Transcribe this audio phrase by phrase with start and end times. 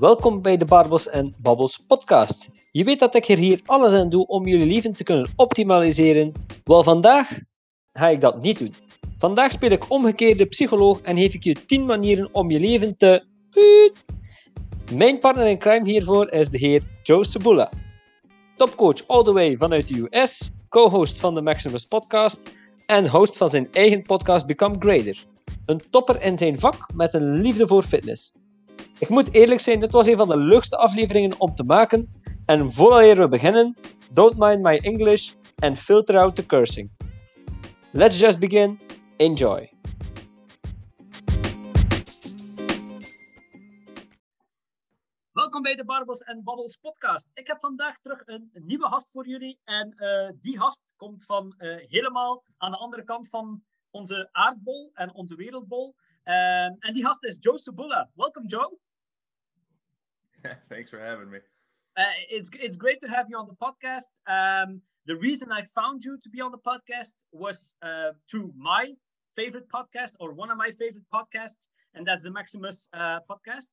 [0.00, 2.50] welkom bij de Barbels en Babbels podcast.
[2.70, 6.32] Je weet dat ik er hier alles aan doe om jullie leven te kunnen optimaliseren.
[6.64, 7.38] Wel, vandaag
[7.92, 8.74] ga ik dat niet doen.
[9.18, 13.24] Vandaag speel ik omgekeerde psycholoog en geef ik je 10 manieren om je leven te...
[14.94, 17.72] Mijn partner in crime hiervoor is de heer Joe Sabula.
[18.56, 22.40] Topcoach all the way vanuit de US, co-host van de Maximus podcast
[22.86, 25.24] en host van zijn eigen podcast Become Greater.
[25.66, 28.34] Een topper in zijn vak met een liefde voor fitness.
[29.00, 32.20] Ik moet eerlijk zijn, dit was een van de leukste afleveringen om te maken.
[32.46, 33.76] En voordat we beginnen,
[34.12, 36.90] don't mind my English and filter out the cursing.
[37.92, 38.80] Let's just begin.
[39.16, 39.72] Enjoy.
[45.32, 47.28] Welkom bij de Barbels en Babbels podcast.
[47.34, 49.60] Ik heb vandaag terug een, nieuwe gast voor jullie.
[49.64, 54.90] En uh, die gast komt van uh, helemaal aan de andere kant van onze aardbol
[54.94, 55.94] en onze wereldbol.
[56.24, 58.10] Um, en die gast is Joe Sabula.
[58.14, 58.78] Welcome, Joe.
[60.68, 61.38] Thanks for having me.
[61.96, 64.10] Uh, it's it's great to have you on the podcast.
[64.26, 68.92] Um, the reason I found you to be on the podcast was uh, through my
[69.36, 73.70] favorite podcast or one of my favorite podcasts, and that's the Maximus uh, podcast.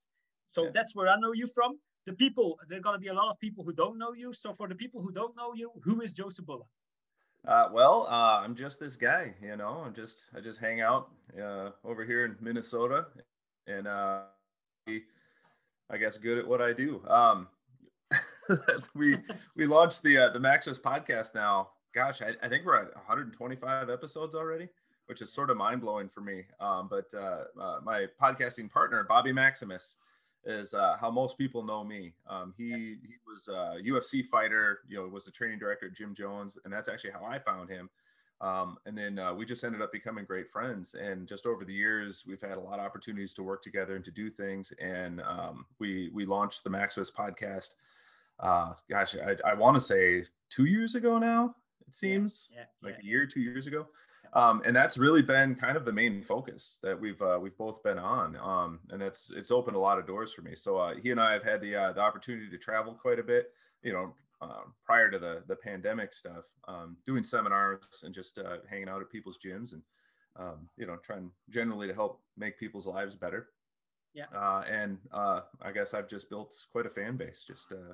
[0.52, 0.70] So yeah.
[0.74, 1.78] that's where I know you from.
[2.06, 4.32] The people, there are going to be a lot of people who don't know you.
[4.32, 6.64] So for the people who don't know you, who is Joe Sabula?
[7.46, 9.84] Uh, well, uh, I'm just this guy, you know.
[9.86, 11.10] I'm just I just hang out
[11.42, 13.08] uh, over here in Minnesota,
[13.68, 14.22] and uh,
[15.90, 17.02] I guess good at what I do.
[17.08, 17.48] Um,
[18.96, 19.18] we
[19.56, 21.70] we launched the uh, the Maximus podcast now.
[21.94, 24.68] Gosh, I, I, think we're at 125 episodes already,
[25.08, 26.44] which is sort of mind blowing for me.
[26.60, 29.96] Um, but uh, uh, my podcasting partner Bobby Maximus
[30.46, 32.14] is uh, how most people know me.
[32.30, 34.80] Um, he he was a UFC fighter.
[34.88, 37.70] You know, was the training director at Gym Jones, and that's actually how I found
[37.70, 37.90] him.
[38.40, 40.94] Um, and then uh, we just ended up becoming great friends.
[40.94, 44.06] And just over the years, we've had a lot of opportunities to work together and
[44.06, 44.72] to do things.
[44.80, 47.76] And um, we we launched the Maximus podcast.
[48.40, 51.56] Uh, gosh, I, I want to say two years ago now.
[51.88, 53.08] It seems yeah, yeah, like yeah.
[53.08, 53.88] a year, two years ago.
[54.34, 57.82] Um, and that's really been kind of the main focus that we've uh, we've both
[57.84, 60.56] been on, um, and that's it's opened a lot of doors for me.
[60.56, 63.24] So uh, he and I have had the uh, the opportunity to travel quite a
[63.24, 63.52] bit.
[63.84, 68.58] You know, um, prior to the the pandemic stuff, um, doing seminars and just uh,
[68.70, 69.82] hanging out at people's gyms and
[70.38, 73.50] um, you know trying generally to help make people's lives better.
[74.14, 74.26] Yeah.
[74.36, 77.94] Uh, and uh, I guess I've just built quite a fan base just uh,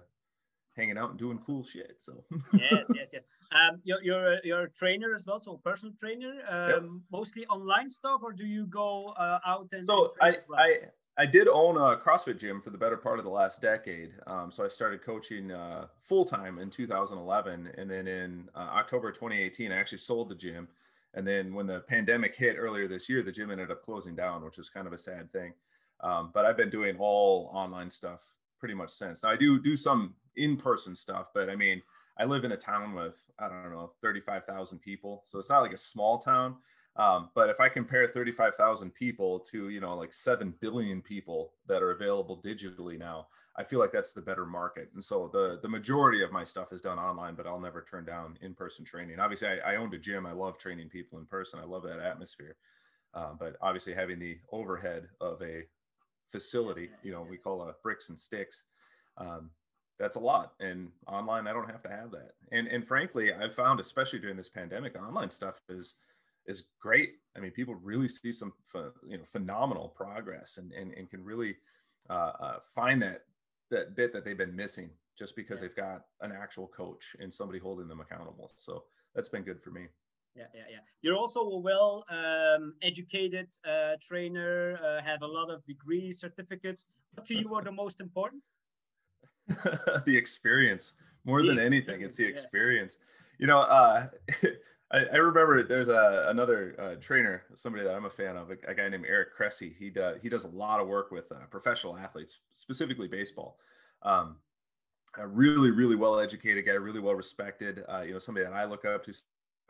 [0.76, 1.96] hanging out and doing cool shit.
[2.00, 2.24] So
[2.54, 3.24] yes, yes, yes.
[3.52, 6.34] Um, you're you're a, you're a trainer as well, so personal trainer.
[6.50, 6.84] Um, yep.
[7.12, 9.88] Mostly online stuff, or do you go uh, out and?
[9.88, 10.60] So I well?
[10.60, 10.78] I
[11.18, 14.14] I did own a CrossFit gym for the better part of the last decade.
[14.26, 19.12] Um, so I started coaching uh, full time in 2011, and then in uh, October
[19.12, 20.68] 2018, I actually sold the gym.
[21.14, 24.44] And then when the pandemic hit earlier this year, the gym ended up closing down,
[24.44, 25.54] which was kind of a sad thing.
[26.00, 28.22] Um, but I've been doing all online stuff
[28.64, 29.24] pretty much since.
[29.24, 31.82] Now I do do some in-person stuff, but I mean,
[32.18, 35.74] I live in a town with I don't know 35,000 people, so it's not like
[35.74, 36.56] a small town.
[36.96, 41.84] Um, but if I compare 35,000 people to, you know, like 7 billion people that
[41.84, 44.90] are available digitally now, I feel like that's the better market.
[44.94, 48.06] And so the, the majority of my stuff is done online, but I'll never turn
[48.06, 49.20] down in-person training.
[49.20, 50.26] Obviously I, I owned a gym.
[50.26, 51.60] I love training people in person.
[51.60, 52.56] I love that atmosphere.
[53.14, 55.64] Um, but obviously having the overhead of a
[56.32, 58.64] facility, you know, we call a bricks and sticks.
[59.18, 59.52] Um,
[60.00, 60.54] that's a lot.
[60.60, 62.32] And online, I don't have to have that.
[62.52, 65.96] And, and frankly, I've found, especially during this pandemic, online stuff is,
[66.48, 67.14] is great.
[67.38, 68.54] I mean, people really see some
[69.08, 71.56] you know phenomenal progress and and, and can really
[72.10, 73.24] uh, uh, find that
[73.72, 75.68] that bit that they've been missing just because yeah.
[75.68, 78.52] they've got an actual coach and somebody holding them accountable.
[78.58, 78.84] So
[79.16, 79.88] that's been good for me.
[80.36, 80.78] Yeah, yeah, yeah.
[81.02, 86.86] You're also a well um, educated uh, trainer, uh, have a lot of degrees, certificates.
[87.14, 88.44] What to you are the most important?
[90.06, 92.06] the experience, more the than experience, anything.
[92.06, 92.98] It's the experience.
[93.00, 93.06] Yeah.
[93.40, 94.08] You know, uh,
[94.92, 98.58] I, I remember there's a another uh, trainer, somebody that I'm a fan of, a,
[98.68, 99.76] a guy named Eric Cressey.
[99.78, 103.58] He does he does a lot of work with uh, professional athletes, specifically baseball.
[104.02, 104.38] Um,
[105.18, 107.84] a really really well educated guy, really well respected.
[107.92, 109.14] Uh, you know, somebody that I look up to.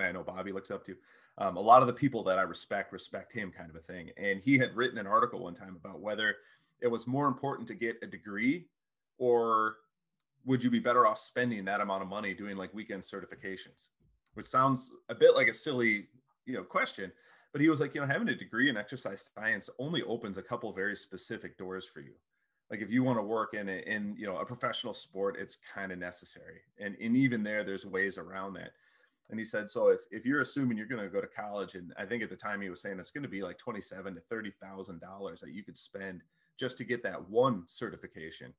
[0.04, 0.96] I know Bobby looks up to.
[1.38, 4.12] Um, a lot of the people that I respect respect him, kind of a thing.
[4.18, 6.36] And he had written an article one time about whether
[6.82, 8.66] it was more important to get a degree
[9.18, 9.78] or
[10.46, 13.88] would you be better off spending that amount of money doing like weekend certifications
[14.34, 16.08] which sounds a bit like a silly,
[16.46, 17.12] you know, question.
[17.52, 20.42] But he was like, you know, having a degree in exercise science only opens a
[20.42, 22.14] couple very specific doors for you.
[22.72, 25.58] Like if you want to work in a, in you know a professional sport, it's
[25.74, 26.62] kind of necessary.
[26.80, 28.72] And and even there, there's ways around that.
[29.30, 31.94] And he said, so if, if you're assuming you're going to go to college, and
[31.98, 34.16] I think at the time he was saying it's going to be like twenty seven
[34.16, 36.22] to thirty thousand dollars that you could spend
[36.60, 38.54] just to get that one certification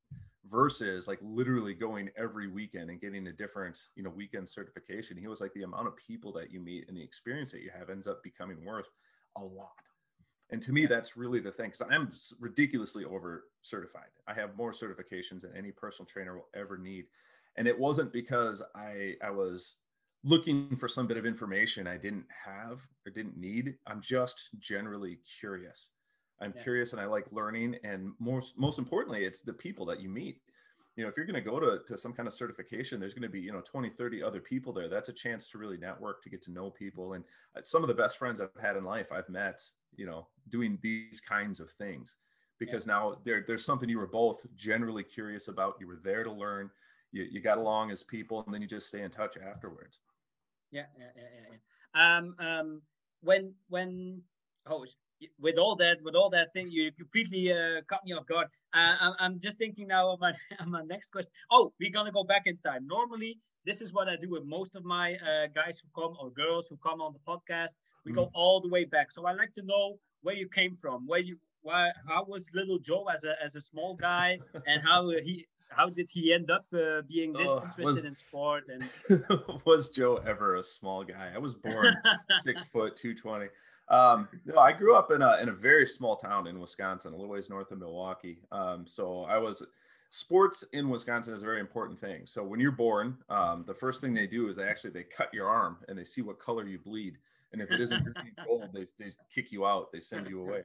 [0.49, 5.17] versus like literally going every weekend and getting a different you know weekend certification.
[5.17, 7.71] He was like the amount of people that you meet and the experience that you
[7.77, 8.89] have ends up becoming worth
[9.37, 9.69] a lot.
[10.51, 14.73] And to me that's really the thing because i'm ridiculously over certified i have more
[14.73, 17.05] certifications than any personal trainer will ever need.
[17.57, 19.77] And it wasn't because i i was
[20.25, 25.19] looking for some bit of information i didn't have or didn't need i'm just generally
[25.39, 25.91] curious
[26.41, 26.63] I'm yeah.
[26.63, 27.77] curious and I like learning.
[27.83, 30.41] And most most importantly, it's the people that you meet.
[30.95, 33.23] You know, if you're going to go to, to some kind of certification, there's going
[33.23, 34.87] to be, you know, 20, 30 other people there.
[34.87, 37.13] That's a chance to really network, to get to know people.
[37.13, 37.23] And
[37.57, 39.61] uh, some of the best friends I've had in life, I've met,
[39.97, 42.15] you know, doing these kinds of things
[42.59, 42.93] because yeah.
[42.93, 45.75] now there, there's something you were both generally curious about.
[45.81, 46.69] You were there to learn.
[47.11, 49.99] You, you got along as people, and then you just stay in touch afterwards.
[50.75, 51.29] Yeah, yeah, yeah,
[51.95, 52.17] yeah.
[52.17, 52.81] Um, um,
[53.21, 54.21] when when
[54.67, 54.85] oh,
[55.39, 58.47] with all that, with all that thing, you completely uh, cut me off guard.
[58.73, 60.33] Uh, I'm, I'm just thinking now of my,
[60.67, 61.31] my next question.
[61.49, 62.85] Oh, we're gonna go back in time.
[62.87, 66.29] Normally, this is what I do with most of my uh, guys who come or
[66.31, 67.75] girls who come on the podcast.
[68.03, 68.15] We mm.
[68.15, 69.13] go all the way back.
[69.13, 72.79] So I like to know where you came from, where you, why, how was little
[72.79, 76.65] Joe as a as a small guy, and how he how did he end up
[76.73, 79.23] uh, being this oh, interested was, in sport and
[79.65, 81.95] was joe ever a small guy i was born
[82.41, 83.47] six foot 220
[83.87, 87.15] um, no, I grew up in a in a very small town in Wisconsin, a
[87.15, 88.39] little ways north of Milwaukee.
[88.51, 89.63] Um, so I was
[90.09, 92.21] sports in Wisconsin is a very important thing.
[92.25, 95.33] So when you're born, um, the first thing they do is they actually they cut
[95.33, 97.17] your arm and they see what color you bleed.
[97.51, 99.91] And if it isn't green gold, they, they kick you out.
[99.91, 100.63] They send you away.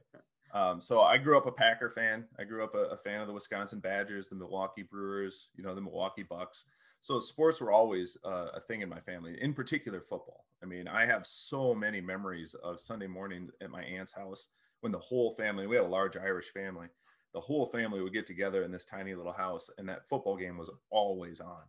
[0.53, 2.25] Um, so I grew up a Packer fan.
[2.37, 5.73] I grew up a, a, fan of the Wisconsin Badgers, the Milwaukee Brewers, you know,
[5.73, 6.65] the Milwaukee Bucks.
[6.99, 10.45] So sports were always uh, a thing in my family in particular football.
[10.61, 14.49] I mean i have so many memories of sunday mornings at my aunt's house
[14.81, 16.87] when the whole family we had a large irish family
[17.33, 20.57] the whole family would get together in this tiny little house and that football game
[20.57, 21.61] was always on.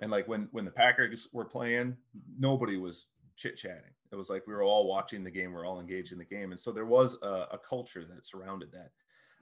[0.00, 1.96] And like when when the packers were playing
[2.38, 5.66] nobody was chit chatting it was like we were all watching the game we we're
[5.66, 8.90] all engaged in the game and so there was a, a culture that surrounded that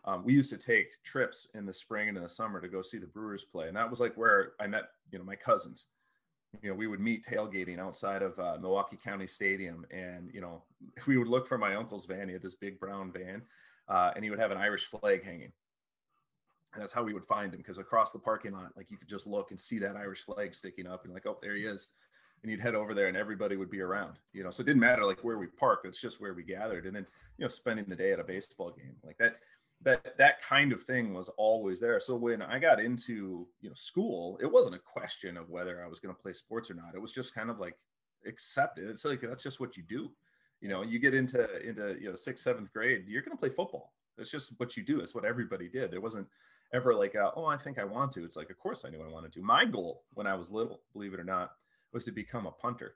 [0.04, 2.82] um, we used to take trips in the spring and in the summer to go
[2.82, 5.84] see the Brewers play, and that was like where I met, you know, my cousins.
[6.62, 10.62] You know, we would meet tailgating outside of uh, Milwaukee County Stadium, and you know,
[11.06, 12.28] we would look for my uncle's van.
[12.28, 13.42] He had this big brown van,
[13.88, 15.52] uh, and he would have an Irish flag hanging.
[16.72, 19.08] And that's how we would find him because across the parking lot, like you could
[19.08, 21.88] just look and see that Irish flag sticking up, and like, oh, there he is.
[22.42, 24.18] And you'd head over there, and everybody would be around.
[24.32, 26.86] You know, so it didn't matter like where we parked; it's just where we gathered.
[26.86, 27.06] And then,
[27.36, 29.38] you know, spending the day at a baseball game like that
[29.82, 32.00] that that kind of thing was always there.
[32.00, 35.88] So when I got into you know school, it wasn't a question of whether I
[35.88, 36.94] was going to play sports or not.
[36.94, 37.76] It was just kind of like
[38.26, 38.88] accepted.
[38.88, 40.10] It's like that's just what you do.
[40.60, 43.50] You know, you get into into you know sixth, seventh grade, you're going to play
[43.50, 43.92] football.
[44.16, 45.00] It's just what you do.
[45.00, 45.90] It's what everybody did.
[45.90, 46.26] There wasn't
[46.72, 48.24] ever like, a, oh, I think I want to.
[48.24, 49.42] It's like, of course I knew I wanted to.
[49.42, 51.52] My goal when I was little, believe it or not,
[51.92, 52.94] was to become a punter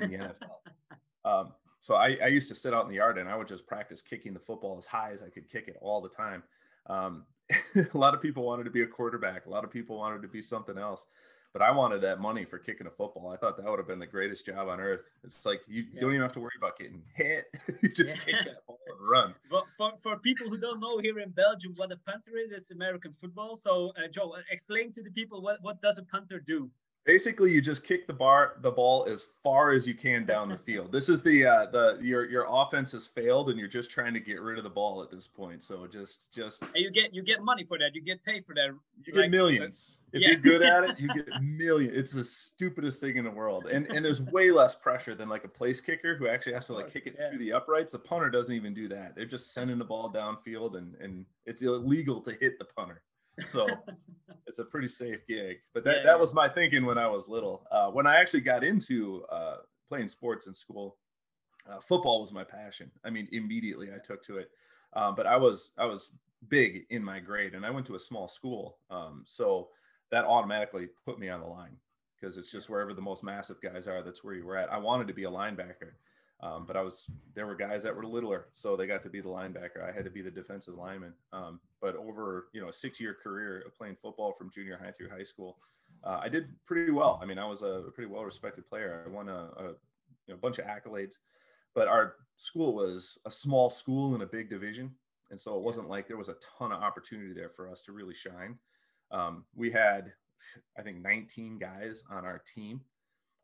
[0.00, 0.34] in the NFL.
[1.26, 3.66] Um, so I, I, used to sit out in the yard and I would just
[3.66, 6.42] practice kicking the football as high as I could kick it all the time.
[6.86, 7.24] Um,
[7.76, 9.46] a lot of people wanted to be a quarterback.
[9.46, 11.06] A lot of people wanted to be something else,
[11.52, 13.28] but I wanted that money for kicking a football.
[13.28, 15.02] I thought that would have been the greatest job on earth.
[15.22, 16.00] It's like you yeah.
[16.00, 17.46] don't even have to worry about getting hit.
[17.82, 18.22] you just yeah.
[18.24, 19.34] kick that ball and run.
[19.50, 22.70] But for, for people who don't know here in Belgium what a punter is, it's
[22.70, 23.56] American football.
[23.56, 26.70] So uh, Joe, explain to the people what, what does a punter do?
[27.04, 30.56] Basically you just kick the bar the ball as far as you can down the
[30.56, 30.90] field.
[30.90, 34.20] This is the uh the your your offense has failed and you're just trying to
[34.20, 35.62] get rid of the ball at this point.
[35.62, 37.94] So just just and you get you get money for that.
[37.94, 38.70] You get paid for that.
[39.04, 40.30] You like, get millions if yeah.
[40.30, 43.66] you're good at it you get millions it's the stupidest thing in the world.
[43.66, 46.74] And and there's way less pressure than like a place kicker who actually has to
[46.74, 47.30] like kick it yeah.
[47.30, 47.92] through the uprights.
[47.92, 49.14] The punter doesn't even do that.
[49.14, 53.02] They're just sending the ball downfield and and it's illegal to hit the punter
[53.40, 53.66] so
[54.46, 55.58] it's a pretty safe gig.
[55.72, 56.16] But that, yeah, that yeah.
[56.16, 57.66] was my thinking when I was little.
[57.70, 59.56] Uh, when I actually got into uh,
[59.88, 60.96] playing sports in school,
[61.68, 62.90] uh, football was my passion.
[63.04, 64.50] I mean, immediately I took to it.
[64.94, 66.12] Um, but I was I was
[66.48, 69.68] big in my grade, and I went to a small school, um, so
[70.10, 71.76] that automatically put me on the line
[72.20, 74.72] because it's just wherever the most massive guys are, that's where you were at.
[74.72, 75.92] I wanted to be a linebacker.
[76.44, 79.22] Um, but I was there were guys that were littler, so they got to be
[79.22, 79.82] the linebacker.
[79.82, 81.14] I had to be the defensive lineman.
[81.32, 84.92] Um, but over you know a six year career of playing football from junior high
[84.92, 85.56] through high school,
[86.04, 87.18] uh, I did pretty well.
[87.22, 89.02] I mean, I was a pretty well respected player.
[89.06, 89.64] I won a, a
[90.26, 91.14] you know, bunch of accolades,
[91.74, 94.90] but our school was a small school in a big division,
[95.30, 97.92] and so it wasn't like there was a ton of opportunity there for us to
[97.92, 98.58] really shine.
[99.10, 100.12] Um, we had,
[100.78, 102.82] I think, 19 guys on our team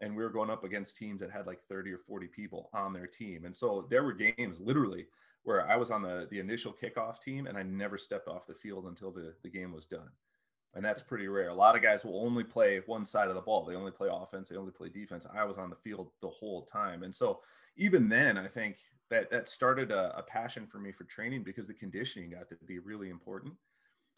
[0.01, 2.93] and we were going up against teams that had like 30 or 40 people on
[2.93, 3.45] their team.
[3.45, 5.07] And so there were games literally
[5.43, 8.55] where I was on the, the initial kickoff team and I never stepped off the
[8.55, 10.09] field until the, the game was done.
[10.75, 11.49] And that's pretty rare.
[11.49, 13.65] A lot of guys will only play one side of the ball.
[13.65, 15.27] They only play offense, they only play defense.
[15.35, 17.03] I was on the field the whole time.
[17.03, 17.41] And so
[17.77, 18.77] even then, I think
[19.11, 22.57] that that started a, a passion for me for training because the conditioning got to
[22.67, 23.55] be really important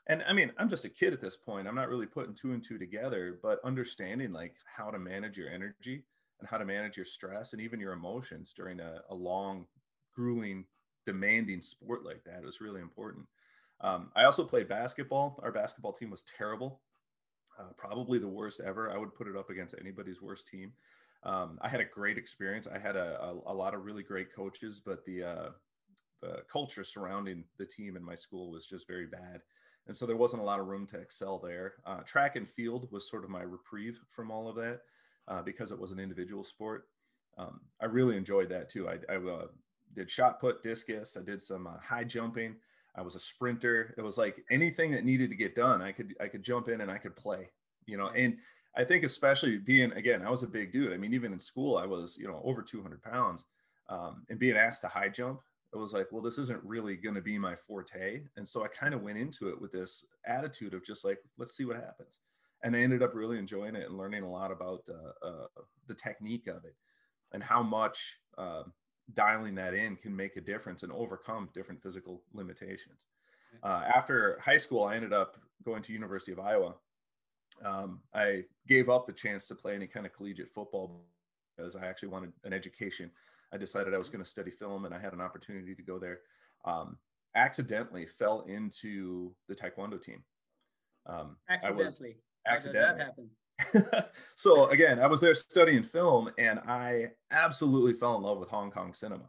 [0.07, 1.69] and I mean, I'm just a kid at this point.
[1.69, 5.49] I'm not really putting two and two together, but understanding like how to manage your
[5.49, 6.05] energy
[6.41, 9.67] and how to manage your stress and even your emotions during a, a long,
[10.15, 10.65] grueling,
[11.07, 13.27] demanding sport like that was really important.
[13.81, 15.39] Um, I also played basketball.
[15.43, 16.81] Our basketball team was terrible,
[17.59, 18.91] uh, probably the worst ever.
[18.91, 20.73] I would put it up against anybody's worst team.
[21.25, 22.67] Um, I had a great experience.
[22.67, 25.49] I had a, a, a lot of really great coaches, but the uh,
[26.21, 29.43] the culture surrounding the team in my school was just very bad
[29.87, 31.75] and so there wasn't a lot of room to excel there.
[31.85, 34.81] Uh, track and field was sort of my reprieve from all of that
[35.29, 36.87] uh, because it was an individual sport.
[37.37, 38.89] Um, I really enjoyed that too.
[38.89, 39.47] I, I uh,
[39.95, 41.17] did shot put, discus.
[41.21, 42.57] I did some uh, high jumping.
[42.95, 43.95] I was a sprinter.
[43.97, 46.83] It was like anything that needed to get done, I could I could jump in
[46.83, 47.49] and I could play.
[47.87, 48.37] You know, and
[48.77, 50.93] I think especially being again, I was a big dude.
[50.93, 53.47] I mean, even in school, I was you know over 200 pounds,
[53.89, 55.41] um, and being asked to high jump
[55.73, 58.21] it was like, well, this isn't really going to be my forte.
[58.37, 61.57] And so I kind of went into it with this attitude of just like, let's
[61.57, 62.19] see what happens.
[62.63, 65.47] And I ended up really enjoying it and learning a lot about uh, uh,
[65.89, 66.75] the technique of it
[67.33, 68.65] and how much uh,
[69.15, 73.07] dialing that in can make a difference and overcome different physical limitations.
[73.63, 76.75] Uh, after high school, I ended up going to University of Iowa.
[77.65, 81.05] Um, I gave up the chance to play any kind of collegiate football
[81.57, 83.11] because I actually wanted an education
[83.53, 85.99] I decided I was going to study film and I had an opportunity to go
[85.99, 86.21] there.
[86.65, 86.97] Um,
[87.35, 90.23] accidentally fell into the Taekwondo team.
[91.07, 92.17] Um, accidentally.
[92.47, 93.29] accidentally.
[94.35, 98.71] so again, I was there studying film and I absolutely fell in love with Hong
[98.71, 99.25] Kong cinema.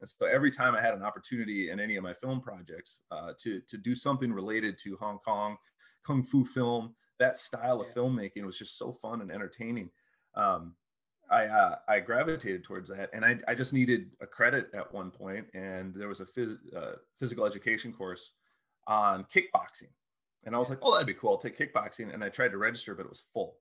[0.00, 3.32] And so every time I had an opportunity in any of my film projects uh,
[3.40, 5.56] to, to do something related to Hong Kong,
[6.04, 8.02] Kung Fu film, that style of yeah.
[8.02, 9.90] filmmaking was just so fun and entertaining.
[10.34, 10.74] Um,
[11.30, 15.10] I uh, I gravitated towards that, and I, I just needed a credit at one
[15.10, 18.32] point, and there was a phys, uh, physical education course
[18.86, 19.90] on kickboxing,
[20.44, 21.30] and I was like, oh, that'd be cool.
[21.30, 23.56] I'll take kickboxing, and I tried to register, but it was full.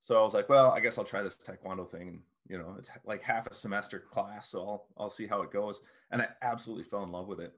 [0.00, 2.76] So I was like, well, I guess I'll try this taekwondo thing, and you know,
[2.78, 5.80] it's like half a semester class, so I'll I'll see how it goes,
[6.12, 7.52] and I absolutely fell in love with it.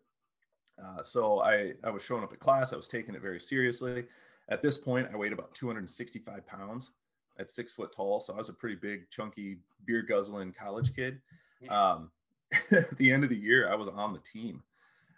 [0.82, 4.06] Uh, so I I was showing up at class, I was taking it very seriously.
[4.48, 6.92] At this point, I weighed about 265 pounds
[7.38, 8.20] at six foot tall.
[8.20, 11.20] So I was a pretty big, chunky, beer guzzling college kid.
[11.60, 11.92] Yeah.
[11.92, 12.10] Um,
[12.72, 14.62] at the end of the year, I was on the team.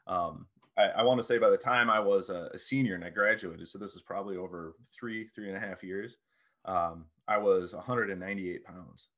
[0.07, 0.47] Um,
[0.77, 3.11] I, I want to say by the time I was a, a, senior and I
[3.11, 6.17] graduated, so this is probably over three, three and a half years,
[6.65, 9.09] um, I was 198 pounds.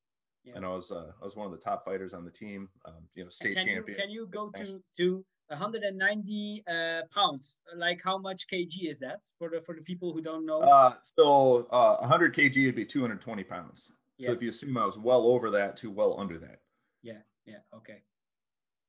[0.45, 0.55] Yeah.
[0.57, 3.07] And I was uh, I was one of the top fighters on the team, um,
[3.15, 3.97] you know, state can champion.
[3.97, 7.59] You, can you go to to 190 uh, pounds.
[7.77, 10.61] Like how much kg is that for the for the people who don't know?
[10.61, 13.91] Uh, so uh, 100 kg would be 220 pounds.
[14.19, 14.29] Yeah.
[14.29, 16.61] So if you assume I was well over that to well under that.
[17.03, 17.21] Yeah.
[17.45, 17.59] Yeah.
[17.75, 18.03] Okay.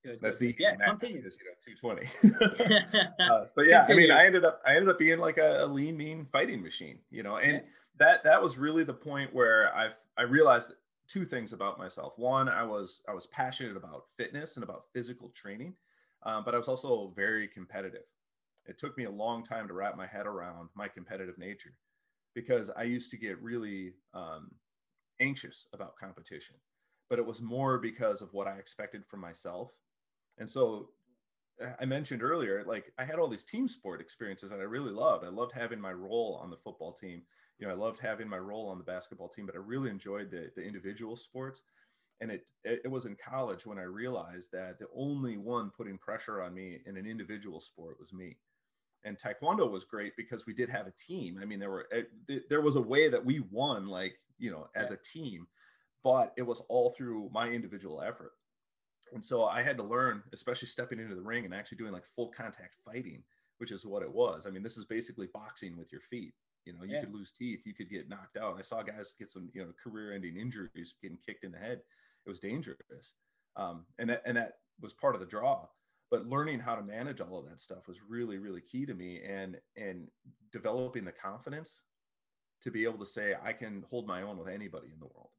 [0.04, 0.20] Good.
[0.22, 0.76] That's the yeah.
[0.86, 1.24] Continue.
[1.26, 1.96] Is, you know,
[2.36, 3.08] 220.
[3.20, 4.12] uh, but yeah, continue.
[4.12, 6.62] I mean, I ended up I ended up being like a, a lean, mean fighting
[6.62, 7.60] machine, you know, and yeah.
[8.00, 10.74] that that was really the point where I I realized
[11.08, 12.14] two things about myself.
[12.18, 15.74] One, I was I was passionate about fitness and about physical training
[16.26, 18.06] um, but I was also very competitive.
[18.66, 21.74] It took me a long time to wrap my head around my competitive nature
[22.34, 24.52] because I used to get really um,
[25.20, 26.56] anxious about competition,
[27.10, 29.72] but it was more because of what I expected from myself.
[30.38, 30.90] And so
[31.80, 35.24] I mentioned earlier, like I had all these team sport experiences that I really loved.
[35.24, 37.22] I loved having my role on the football team.
[37.60, 40.32] You know, I loved having my role on the basketball team, but I really enjoyed
[40.32, 41.62] the, the individual sports
[42.22, 46.42] and it, it was in college when I realized that the only one putting pressure
[46.42, 48.38] on me in an individual sport was me.
[49.06, 51.38] And Taekwondo was great because we did have a team.
[51.42, 51.88] I mean, there were
[52.50, 55.48] there was a way that we won, like you know, as a team,
[56.04, 58.32] but it was all through my individual effort.
[59.14, 62.06] And so I had to learn, especially stepping into the ring and actually doing like
[62.06, 63.24] full contact fighting,
[63.58, 64.46] which is what it was.
[64.48, 66.34] I mean, this is basically boxing with your feet.
[66.66, 67.02] You know, you yeah.
[67.02, 68.58] could lose teeth, you could get knocked out.
[68.58, 71.82] I saw guys get some, you know, career-ending injuries, getting kicked in the head
[72.26, 73.14] it was dangerous.
[73.56, 75.68] Um, and that and that was part of the draw.
[76.10, 79.22] But learning how to manage all of that stuff was really, really key to me,
[79.28, 80.08] and and
[80.52, 81.84] developing the confidence
[82.62, 85.30] to be able to say I can hold my own with anybody in the world.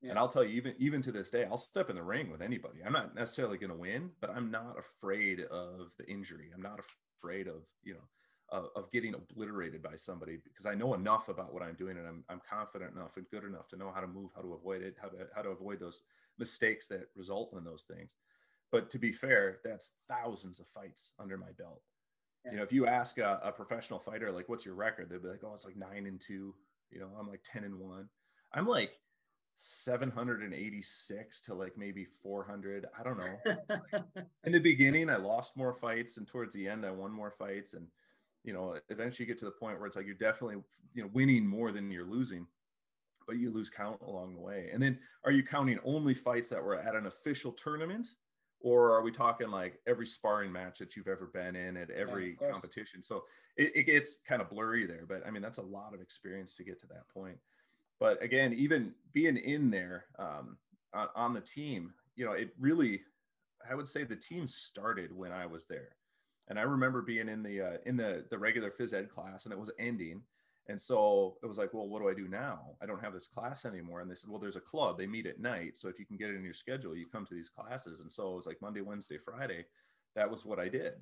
[0.00, 0.10] Yeah.
[0.10, 2.42] And I'll tell you, even even to this day, I'll step in the ring with
[2.42, 2.80] anybody.
[2.84, 6.50] I'm not necessarily going to win, but I'm not afraid of the injury.
[6.54, 6.80] I'm not
[7.20, 8.04] afraid of you know
[8.52, 12.06] of, of, getting obliterated by somebody because I know enough about what I'm doing and
[12.06, 14.82] I'm, I'm confident enough and good enough to know how to move, how to avoid
[14.82, 16.02] it, how to how to avoid those
[16.38, 18.14] mistakes that result in those things.
[18.70, 21.82] But to be fair, that's thousands of fights under my belt.
[22.44, 22.52] Yeah.
[22.52, 25.10] You know, if you ask a, a, professional fighter, like, what's your record?
[25.10, 26.54] They'd be like, oh, it's like nine and two.
[26.90, 28.08] You know, I'm like 10 and one.
[28.52, 28.92] I'm like
[29.54, 32.86] 786 to like maybe 400.
[32.98, 34.02] I don't know.
[34.44, 37.74] in the beginning, I lost more fights, and towards the end, I won more fights.
[37.74, 37.86] And,
[38.44, 40.62] you know, eventually you get to the point where it's like you're definitely,
[40.94, 42.46] you know, winning more than you're losing
[43.26, 44.70] but you lose count along the way.
[44.72, 48.06] And then are you counting only fights that were at an official tournament?
[48.60, 52.36] Or are we talking like every sparring match that you've ever been in at every
[52.40, 53.02] yeah, competition?
[53.02, 53.24] So
[53.56, 56.56] it, it gets kind of blurry there, but I mean, that's a lot of experience
[56.56, 57.38] to get to that point.
[57.98, 60.58] But again, even being in there um,
[60.94, 63.00] on, on the team, you know, it really,
[63.68, 65.96] I would say the team started when I was there.
[66.52, 69.54] And I remember being in the uh, in the the regular phys ed class, and
[69.54, 70.20] it was ending,
[70.68, 72.76] and so it was like, well, what do I do now?
[72.82, 74.02] I don't have this class anymore.
[74.02, 74.98] And they said, well, there's a club.
[74.98, 75.78] They meet at night.
[75.78, 78.02] So if you can get it in your schedule, you come to these classes.
[78.02, 79.64] And so it was like Monday, Wednesday, Friday.
[80.14, 80.92] That was what I did.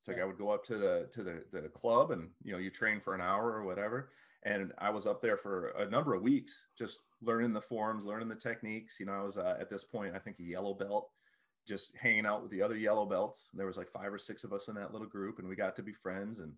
[0.00, 2.58] It's like I would go up to the to the the club and you know
[2.58, 4.10] you train for an hour or whatever.
[4.42, 8.28] And I was up there for a number of weeks, just learning the forms, learning
[8.28, 9.00] the techniques.
[9.00, 11.08] You know, I was uh, at this point, I think a yellow belt,
[11.66, 13.50] just hanging out with the other yellow belts.
[13.54, 15.76] There was like five or six of us in that little group, and we got
[15.76, 16.38] to be friends.
[16.38, 16.52] And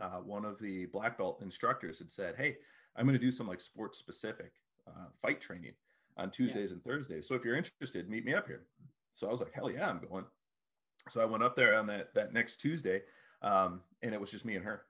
[0.00, 2.56] uh, one of the black belt instructors had said, "Hey,
[2.96, 4.52] I'm going to do some like sports specific
[4.86, 5.72] uh, fight training
[6.16, 6.74] on Tuesdays yeah.
[6.74, 7.26] and Thursdays.
[7.26, 8.64] So if you're interested, meet me up here."
[9.14, 10.24] So I was like, "Hell yeah, I'm going."
[11.08, 13.02] So I went up there on that that next Tuesday,
[13.42, 14.82] um, and it was just me and her.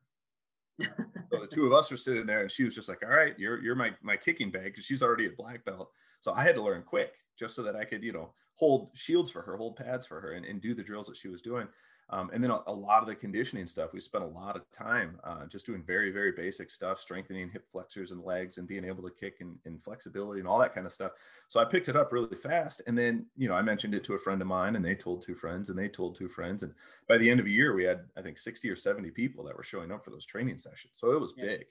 [0.82, 3.38] so the two of us were sitting there, and she was just like, "All right,
[3.38, 5.90] you're you're my my kicking bag," because she's already a black belt.
[6.20, 9.30] So I had to learn quick, just so that I could, you know, hold shields
[9.30, 11.68] for her, hold pads for her, and, and do the drills that she was doing.
[12.12, 14.70] Um, and then a, a, lot of the conditioning stuff, we spent a lot of
[14.70, 18.84] time uh, just doing very, very basic stuff, strengthening hip flexors and legs and being
[18.84, 21.12] able to kick and, and, flexibility and all that kind of stuff.
[21.48, 22.82] So I picked it up really fast.
[22.86, 25.22] And then, you know, I mentioned it to a friend of mine and they told
[25.22, 26.62] two friends and they told two friends.
[26.62, 26.74] And
[27.08, 29.56] by the end of a year, we had, I think, 60 or 70 people that
[29.56, 30.98] were showing up for those training sessions.
[30.98, 31.46] So it was yeah.
[31.46, 31.64] big,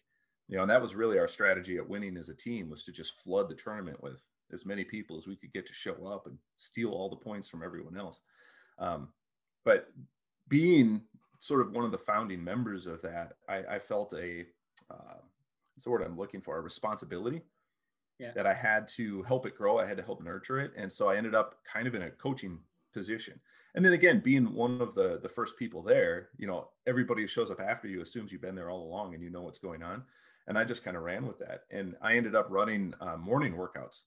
[0.48, 2.92] you know, and that was really our strategy at winning as a team was to
[2.92, 6.28] just flood the tournament with as many people as we could get to show up
[6.28, 8.22] and steal all the points from everyone else.
[8.80, 9.10] Um,
[9.64, 9.92] but
[10.48, 11.02] being
[11.40, 14.46] sort of one of the founding members of that, I, I felt a
[14.90, 15.20] uh,
[15.78, 17.42] sort of I'm looking for a responsibility
[18.20, 18.32] yeah.
[18.36, 19.80] that I had to help it grow.
[19.80, 22.12] I had to help nurture it, and so I ended up kind of in a
[22.12, 22.60] coaching
[22.94, 23.40] position.
[23.74, 27.28] And then again, being one of the the first people there, you know, everybody who
[27.28, 29.82] shows up after you assumes you've been there all along and you know what's going
[29.82, 30.04] on.
[30.48, 33.54] And I just kind of ran with that, and I ended up running uh, morning
[33.54, 34.04] workouts.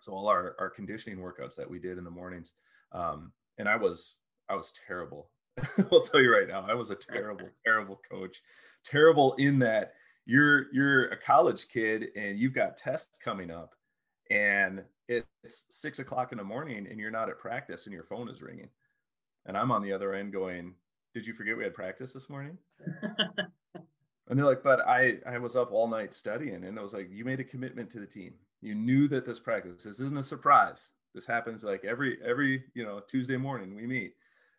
[0.00, 2.52] So all our our conditioning workouts that we did in the mornings,
[2.92, 4.16] um, and I was
[4.48, 5.30] I was terrible
[5.92, 8.42] I'll tell you right now, I was a terrible, terrible coach.
[8.84, 9.94] Terrible in that
[10.26, 13.74] you're you're a college kid and you've got tests coming up,
[14.30, 18.28] and it's six o'clock in the morning and you're not at practice and your phone
[18.28, 18.68] is ringing,
[19.46, 20.74] and I'm on the other end going,
[21.12, 22.58] "Did you forget we had practice this morning?"
[23.04, 27.10] and they're like, "But I I was up all night studying," and I was like,
[27.10, 28.34] "You made a commitment to the team.
[28.60, 29.84] You knew that this practice.
[29.84, 30.90] This isn't a surprise.
[31.14, 34.14] This happens like every every you know Tuesday morning we meet."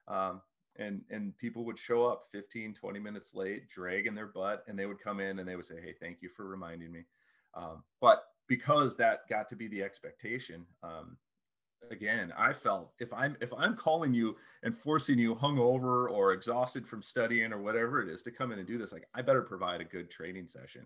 [0.07, 0.41] Um,
[0.79, 4.85] and and people would show up 15 20 minutes late dragging their butt and they
[4.85, 7.03] would come in and they would say hey thank you for reminding me
[7.55, 11.17] um, but because that got to be the expectation um,
[11.91, 16.87] again i felt if i'm if i'm calling you and forcing you hungover or exhausted
[16.87, 19.41] from studying or whatever it is to come in and do this like i better
[19.41, 20.85] provide a good training session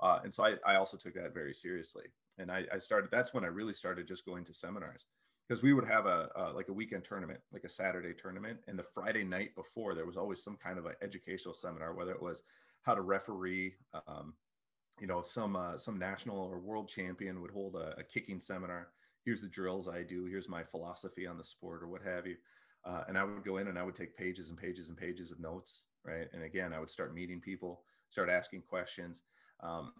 [0.00, 2.04] uh, and so I, I also took that very seriously
[2.38, 5.06] and I, I started that's when i really started just going to seminars
[5.50, 8.78] because we would have a, a, like a weekend tournament, like a Saturday tournament, and
[8.78, 12.22] the Friday night before there was always some kind of an educational seminar, whether it
[12.22, 12.42] was
[12.82, 13.72] how to referee,
[14.06, 14.34] um,
[15.00, 18.90] you know, some uh, some national or world champion would hold a, a, kicking seminar.
[19.24, 20.26] Here's the drills I do.
[20.26, 22.36] Here's my philosophy on the sport, or what have you.
[22.84, 25.32] Uh, and I would go in and I would take pages and pages and pages
[25.32, 26.28] of notes, right?
[26.32, 29.22] And again, I would start meeting people, start asking questions.
[29.62, 29.92] Um,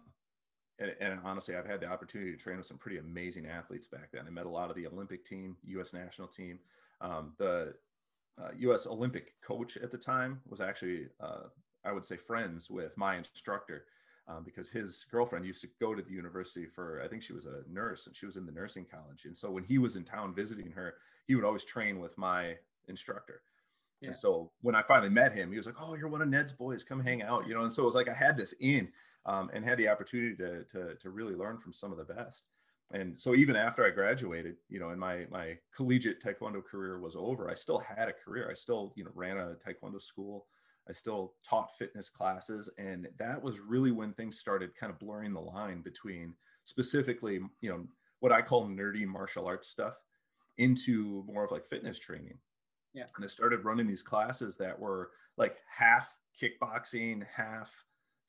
[0.79, 4.09] and, and, honestly, I've had the opportunity to train with some pretty amazing athletes back
[4.11, 4.23] then.
[4.25, 5.93] I met a lot of the Olympic team, U.S.
[5.93, 6.59] national team.
[7.01, 7.75] Um, the
[8.41, 8.87] uh, U.S.
[8.87, 11.49] Olympic coach at the time was actually, uh,
[11.85, 13.85] I would say, friends with my instructor
[14.27, 17.45] um, because his girlfriend used to go to the university for, I think she was
[17.45, 19.25] a nurse and she was in the nursing college.
[19.25, 20.95] And so when he was in town visiting her,
[21.27, 22.55] he would always train with my
[22.87, 23.41] instructor.
[24.01, 24.09] Yeah.
[24.09, 26.53] And so when I finally met him, he was like, "Oh, you're one of Ned's
[26.53, 26.83] boys.
[26.83, 28.89] Come hang out." You know, and so it was like I had this in,
[29.25, 32.45] um, and had the opportunity to, to to really learn from some of the best.
[32.93, 37.15] And so even after I graduated, you know, and my my collegiate taekwondo career was
[37.15, 38.49] over, I still had a career.
[38.49, 40.47] I still you know ran a taekwondo school.
[40.89, 42.69] I still taught fitness classes.
[42.77, 46.33] And that was really when things started kind of blurring the line between
[46.63, 47.85] specifically, you know,
[48.19, 49.93] what I call nerdy martial arts stuff
[50.57, 52.37] into more of like fitness training.
[52.93, 53.05] Yeah.
[53.15, 57.71] And I started running these classes that were like half kickboxing, half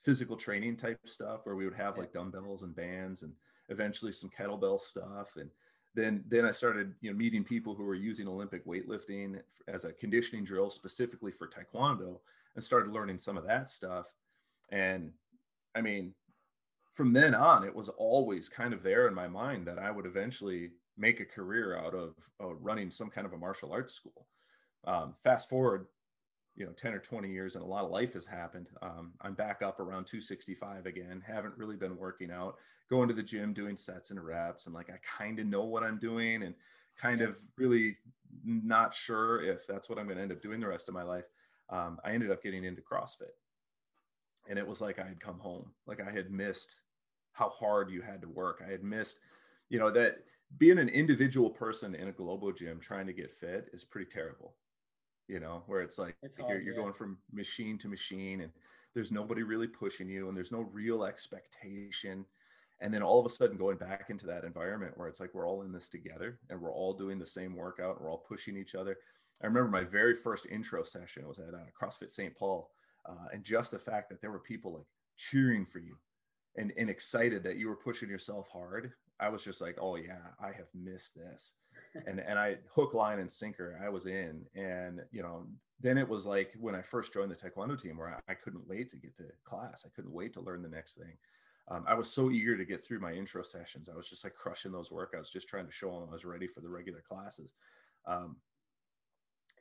[0.04, 3.32] physical training type stuff where we would have like dumbbells and bands and
[3.68, 5.36] eventually some kettlebell stuff.
[5.36, 5.50] And
[5.94, 9.92] then then I started you know meeting people who were using Olympic weightlifting as a
[9.92, 12.18] conditioning drill specifically for taekwondo
[12.54, 14.06] and started learning some of that stuff.
[14.70, 15.12] And
[15.74, 16.14] I mean
[16.92, 20.06] from then on it was always kind of there in my mind that I would
[20.06, 24.26] eventually make a career out of uh, running some kind of a martial arts school
[24.84, 25.86] um, fast forward
[26.54, 28.68] you know 10 or 20 years and a lot of life has happened.
[28.82, 31.22] Um, i'm back up around 265 again.
[31.26, 32.56] Haven't really been working out.
[32.90, 35.82] Going to the gym doing sets and reps and like i kind of know what
[35.82, 36.54] i'm doing and
[37.00, 37.96] kind of really
[38.44, 41.02] not sure if that's what i'm going to end up doing the rest of my
[41.02, 41.24] life.
[41.70, 43.34] Um, i ended up getting into crossfit.
[44.48, 45.70] And it was like i had come home.
[45.86, 46.76] Like i had missed
[47.32, 48.62] how hard you had to work.
[48.66, 49.20] I had missed
[49.70, 50.18] you know that
[50.58, 54.52] being an individual person in a global gym trying to get fit is pretty terrible
[55.32, 56.82] you know, where it's like, it's like hard, you're, you're yeah.
[56.82, 58.52] going from machine to machine and
[58.94, 62.26] there's nobody really pushing you and there's no real expectation.
[62.82, 65.48] And then all of a sudden going back into that environment where it's like we're
[65.48, 68.74] all in this together and we're all doing the same workout, we're all pushing each
[68.74, 68.98] other.
[69.42, 72.36] I remember my very first intro session was at uh, CrossFit St.
[72.36, 72.70] Paul.
[73.08, 75.96] Uh, and just the fact that there were people like cheering for you
[76.56, 80.18] and, and excited that you were pushing yourself hard, I was just like, oh yeah,
[80.38, 81.54] I have missed this
[82.06, 84.42] and and I hook, line, and sinker, I was in.
[84.54, 85.46] And you know,
[85.80, 88.68] then it was like when I first joined the Taekwondo team, where I, I couldn't
[88.68, 89.84] wait to get to class.
[89.86, 91.16] I couldn't wait to learn the next thing.
[91.68, 93.88] Um, I was so eager to get through my intro sessions.
[93.88, 96.46] I was just like crushing those workouts, just trying to show them I was ready
[96.46, 97.54] for the regular classes.
[98.06, 98.36] Um,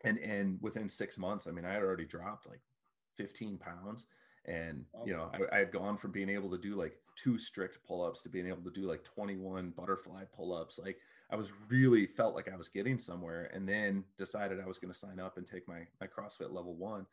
[0.04, 2.62] and and within six months, I mean, I had already dropped like
[3.18, 4.06] 15 pounds
[4.46, 7.78] and you know I, I, had gone from being able to do like two strict
[7.88, 10.80] pull-ups to being able to do like 21 butterfly pull-ups.
[10.84, 10.98] Like
[11.30, 14.92] i was really felt like i was getting somewhere and then decided i was going
[14.92, 17.06] to sign up and take my my crossfit level one.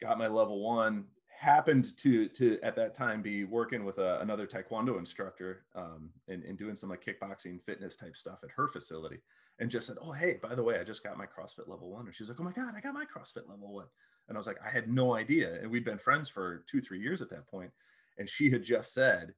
[0.00, 4.46] Got my level one happened to to at that time be working with a, another
[4.46, 9.18] taekwondo instructor um, and, and doing some like kickboxing fitness type stuff at her facility
[9.58, 12.06] and just said oh hey by the way i just got my crossfit level one
[12.06, 13.86] and she was like oh my god i got my crossfit level one
[14.28, 15.60] and I was like, I had no idea.
[15.60, 17.70] And we'd been friends for two, three years at that point.
[18.18, 19.34] And she had just said,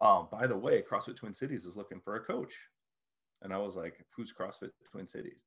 [0.00, 2.54] um, by the way, CrossFit Twin Cities is looking for a coach.
[3.42, 5.44] And I was like, who's CrossFit Twin Cities?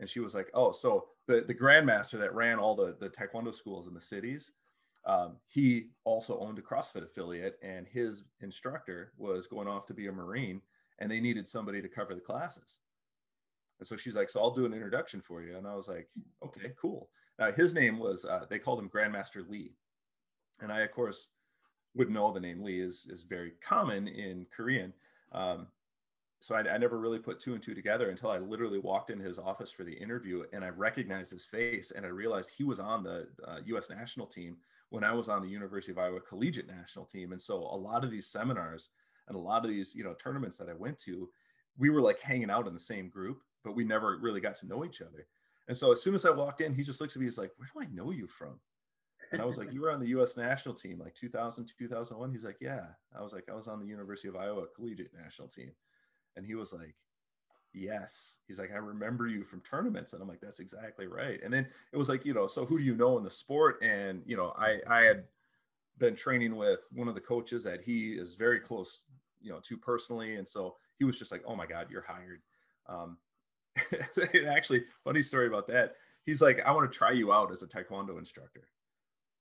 [0.00, 3.54] And she was like, oh, so the, the grandmaster that ran all the, the Taekwondo
[3.54, 4.52] schools in the cities,
[5.06, 10.08] um, he also owned a CrossFit affiliate and his instructor was going off to be
[10.08, 10.60] a Marine
[10.98, 12.78] and they needed somebody to cover the classes.
[13.78, 15.56] And so she's like, so I'll do an introduction for you.
[15.56, 16.08] And I was like,
[16.44, 17.10] okay, cool.
[17.38, 19.74] Uh, his name was, uh, they called him Grandmaster Lee.
[20.60, 21.28] And I, of course,
[21.94, 24.92] would know the name Lee is, is very common in Korean.
[25.32, 25.68] Um,
[26.40, 29.18] so I, I, never really put two and two together until I literally walked in
[29.18, 32.78] his office for the interview and I recognized his face and I realized he was
[32.78, 34.56] on the uh, US national team
[34.90, 37.32] when I was on the University of Iowa collegiate national team.
[37.32, 38.88] And so a lot of these seminars
[39.26, 41.28] and a lot of these, you know, tournaments that I went to,
[41.76, 44.66] we were like hanging out in the same group, but we never really got to
[44.66, 45.26] know each other.
[45.68, 47.52] And so as soon as I walked in, he just looks at me, he's like,
[47.56, 48.58] where do I know you from?
[49.32, 50.36] And I was like, you were on the U.S.
[50.36, 52.32] national team, like 2000, 2001.
[52.32, 52.86] He's like, yeah.
[53.16, 55.72] I was like, I was on the University of Iowa collegiate national team.
[56.36, 56.94] And he was like,
[57.74, 58.38] yes.
[58.46, 60.12] He's like, I remember you from tournaments.
[60.12, 61.40] And I'm like, that's exactly right.
[61.44, 63.82] And then it was like, you know, so who do you know in the sport?
[63.82, 65.24] And, you know, I, I had
[65.98, 69.02] been training with one of the coaches that he is very close,
[69.42, 70.36] you know, to personally.
[70.36, 72.40] And so he was just like, oh my God, you're hired.
[72.88, 73.18] Um,
[74.48, 75.94] actually, funny story about that.
[76.24, 78.68] He's like, I want to try you out as a Taekwondo instructor.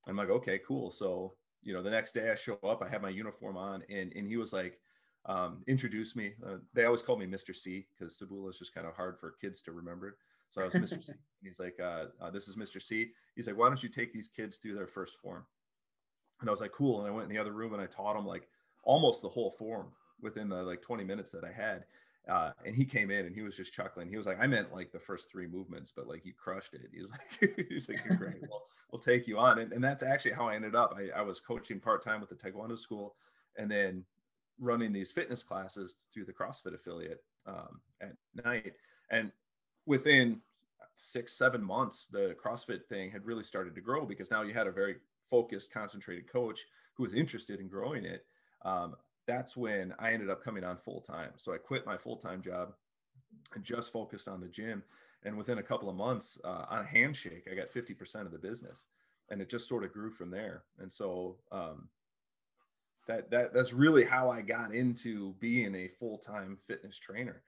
[0.07, 0.89] I'm like, okay, cool.
[0.89, 4.13] So, you know, the next day I show up, I have my uniform on, and
[4.15, 4.79] and he was like,
[5.25, 6.33] um, introduce me.
[6.45, 7.55] Uh, they always call me Mr.
[7.55, 10.17] C because Sabula is just kind of hard for kids to remember.
[10.49, 11.03] So I was Mr.
[11.03, 11.13] C.
[11.43, 12.81] He's like, uh, uh, this is Mr.
[12.81, 13.09] C.
[13.35, 15.45] He's like, why don't you take these kids through their first form?
[16.39, 16.99] And I was like, cool.
[16.99, 18.47] And I went in the other room and I taught them like
[18.83, 19.87] almost the whole form
[20.21, 21.83] within the like 20 minutes that I had.
[22.29, 24.09] Uh, and he came in and he was just chuckling.
[24.09, 26.81] He was like, I meant like the first three movements, but like you crushed it.
[26.91, 27.11] He was
[27.41, 28.35] like, he's like, great.
[28.49, 29.59] Well, we'll take you on.
[29.59, 30.97] And, and that's actually how I ended up.
[30.97, 33.15] I, I was coaching part time with the Taekwondo school
[33.57, 34.03] and then
[34.59, 38.13] running these fitness classes through the CrossFit affiliate um, at
[38.43, 38.73] night.
[39.09, 39.31] And
[39.85, 40.41] within
[40.95, 44.67] six, seven months, the CrossFit thing had really started to grow because now you had
[44.67, 44.95] a very
[45.29, 48.25] focused, concentrated coach who was interested in growing it.
[48.65, 48.95] Um,
[49.27, 51.31] that's when I ended up coming on full time.
[51.37, 52.73] So I quit my full time job
[53.53, 54.83] and just focused on the gym.
[55.23, 58.37] And within a couple of months, uh, on a handshake, I got 50% of the
[58.37, 58.85] business.
[59.29, 60.63] and it just sort of grew from there.
[60.79, 61.89] And so um,
[63.07, 67.41] that that that's really how I got into being a full time fitness trainer.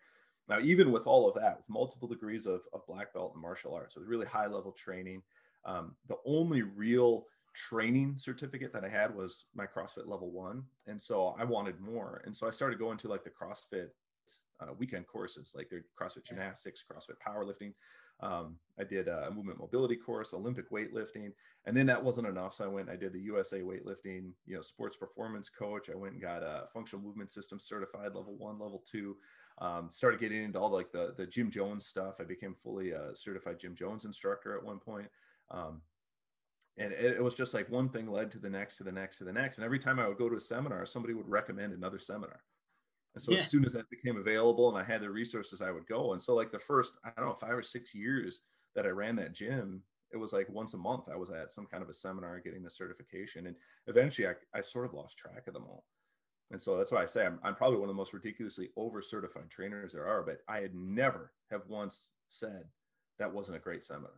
[0.47, 3.75] Now, even with all of that, with multiple degrees of, of black belt in martial
[3.75, 5.21] arts, with really high level training,
[5.63, 10.63] um, the only real training certificate that I had was my CrossFit level one.
[10.87, 12.21] And so I wanted more.
[12.25, 13.89] And so I started going to like the CrossFit
[14.61, 17.73] uh, weekend courses, like their CrossFit gymnastics, CrossFit powerlifting.
[18.21, 21.31] Um, I did a movement mobility course, Olympic weightlifting,
[21.65, 22.55] and then that wasn't enough.
[22.55, 25.89] So I went, I did the USA weightlifting, you know, sports performance coach.
[25.89, 29.15] I went and got a functional movement system certified level one, level two.
[29.59, 32.19] Um, started getting into all like the the Gym Jones stuff.
[32.19, 35.07] I became fully a certified Gym Jones instructor at one point.
[35.51, 35.81] Um,
[36.79, 39.17] and it, it was just like one thing led to the next, to the next,
[39.17, 39.57] to the next.
[39.57, 42.39] And every time I would go to a seminar, somebody would recommend another seminar.
[43.15, 43.39] And so yeah.
[43.39, 46.13] as soon as that became available and I had the resources, I would go.
[46.13, 48.41] And so like the first, I don't know, five or six years
[48.75, 51.65] that I ran that gym, it was like once a month I was at some
[51.65, 53.47] kind of a seminar getting the certification.
[53.47, 53.55] And
[53.87, 55.83] eventually I, I sort of lost track of them all.
[56.51, 59.01] And so that's why I say I'm, I'm probably one of the most ridiculously over
[59.01, 62.63] certified trainers there are, but I had never have once said
[63.19, 64.11] that wasn't a great seminar.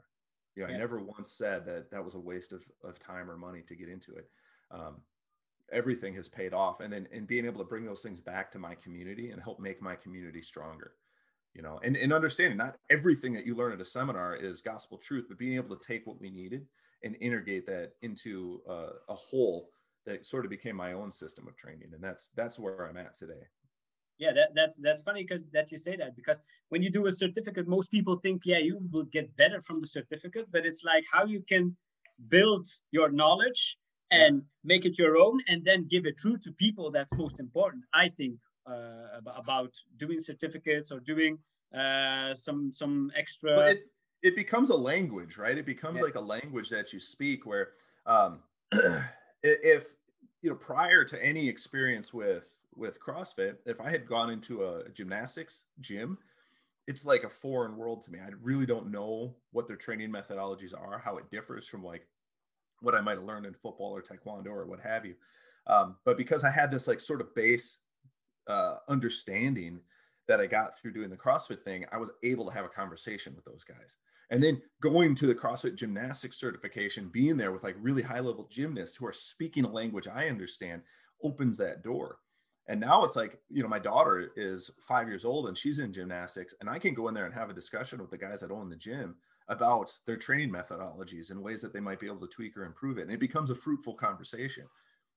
[0.56, 0.76] You know, yeah.
[0.76, 3.76] I never once said that that was a waste of, of time or money to
[3.76, 4.30] get into it.
[4.70, 4.98] Um,
[5.72, 8.60] everything has paid off and then and being able to bring those things back to
[8.60, 10.94] my community and help make my community stronger
[11.54, 14.98] you know and, and understanding not everything that you learn at a seminar is gospel
[14.98, 16.66] truth but being able to take what we needed
[17.04, 19.70] and integrate that into uh, a whole
[20.06, 23.16] that sort of became my own system of training and that's that's where i'm at
[23.16, 23.48] today
[24.22, 27.12] yeah that, that's that's funny because that you say that because when you do a
[27.12, 31.04] certificate most people think yeah you will get better from the certificate but it's like
[31.12, 31.76] how you can
[32.30, 33.78] build your knowledge
[34.12, 34.42] and yeah.
[34.64, 38.08] make it your own and then give it through to people that's most important i
[38.10, 38.36] think
[38.68, 41.38] uh, about doing certificates or doing
[41.76, 43.82] uh, some some extra it,
[44.22, 46.04] it becomes a language right it becomes yeah.
[46.04, 47.70] like a language that you speak where
[48.06, 48.40] um,
[49.44, 49.96] if
[50.42, 54.90] you know prior to any experience with with crossfit if i had gone into a
[54.90, 56.18] gymnastics gym
[56.88, 60.74] it's like a foreign world to me i really don't know what their training methodologies
[60.74, 62.08] are how it differs from like
[62.82, 65.16] what I might have learned in football or taekwondo or what have you.
[65.68, 67.78] Um, but because I had this like sort of base
[68.48, 69.80] uh, understanding
[70.28, 73.36] that I got through doing the CrossFit thing, I was able to have a conversation
[73.36, 73.98] with those guys.
[74.32, 78.48] And then going to the CrossFit gymnastics certification, being there with like really high level
[78.50, 80.82] gymnasts who are speaking a language I understand
[81.22, 82.18] opens that door.
[82.68, 85.92] And now it's like, you know, my daughter is five years old and she's in
[85.92, 88.52] gymnastics, and I can go in there and have a discussion with the guys that
[88.52, 89.16] own the gym
[89.50, 92.98] about their training methodologies and ways that they might be able to tweak or improve
[92.98, 93.04] it.
[93.04, 94.66] And it becomes a fruitful conversation.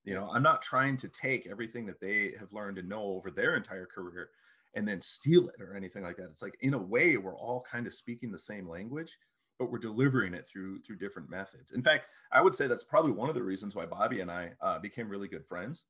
[0.03, 3.31] You know, I'm not trying to take everything that they have learned and know over
[3.31, 4.31] their entire career
[4.75, 6.29] and then steal it or anything like that.
[6.31, 9.17] It's like in a way we're all kind of speaking the same language,
[9.59, 11.73] but we're delivering it through through different methods.
[11.73, 14.53] In fact, I would say that's probably one of the reasons why Bobby and I
[14.61, 15.85] uh, became really good friends.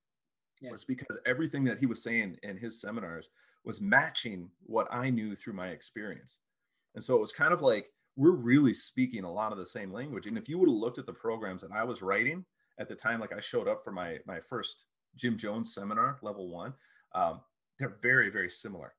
[0.60, 0.70] Yeah.
[0.70, 3.28] Was because everything that he was saying in his seminars
[3.64, 6.38] was matching what I knew through my experience.
[6.94, 9.92] And so it was kind of like we're really speaking a lot of the same
[9.92, 10.26] language.
[10.26, 12.44] And if you would have looked at the programs that I was writing
[12.78, 16.48] at the time, like I showed up for my my first Gym Jones seminar, level
[16.48, 16.74] one,
[17.14, 17.40] um,
[17.78, 18.94] they're very very similar.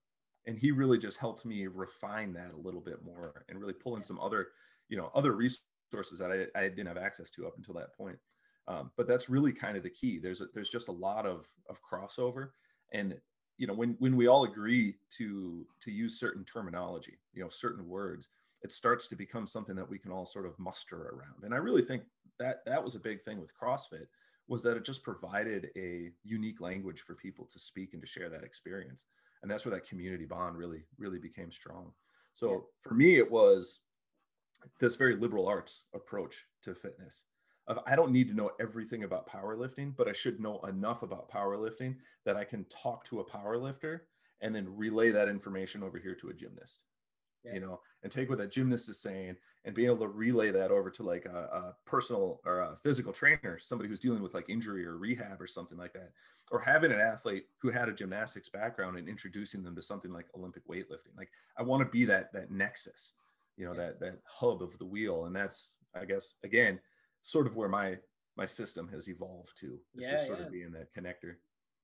[0.48, 3.96] And he really just helped me refine that a little bit more and really pull
[3.96, 4.50] in some other,
[4.90, 8.20] you know, other resources that I, I didn't have access to up until that point.
[8.68, 10.20] Um, but that's really kind of the key.
[10.20, 12.50] There's a, there's just a lot of of crossover,
[12.94, 13.16] and
[13.58, 17.88] you know when when we all agree to to use certain terminology, you know, certain
[17.88, 18.28] words,
[18.64, 21.44] it starts to become something that we can all sort of muster around.
[21.44, 22.04] And I really think
[22.40, 24.08] that that was a big thing with CrossFit
[24.48, 28.30] was that it just provided a unique language for people to speak and to share
[28.30, 29.06] that experience.
[29.42, 31.92] And that's where that community bond really, really became strong.
[32.34, 32.58] So yeah.
[32.82, 33.82] for me, it was
[34.80, 37.24] this very liberal arts approach to fitness.
[37.68, 41.32] Of, I don't need to know everything about powerlifting, but I should know enough about
[41.32, 44.02] powerlifting that I can talk to a powerlifter
[44.42, 46.84] and then relay that information over here to a gymnast
[47.46, 47.54] yeah.
[47.54, 50.72] you know, and take what that gymnast is saying and being able to relay that
[50.72, 54.50] over to like a, a, personal or a physical trainer, somebody who's dealing with like
[54.50, 56.12] injury or rehab or something like that,
[56.52, 60.28] or having an athlete who had a gymnastics background and introducing them to something like
[60.38, 61.18] Olympic weightlifting.
[61.18, 63.14] Like I want to be that that nexus,
[63.58, 63.88] you know, yeah.
[63.88, 66.80] that that hub of the wheel, and that's I guess again
[67.24, 67.98] sort of where my
[68.38, 69.80] my system has evolved to.
[69.96, 71.36] It's yeah, just sort of being that connector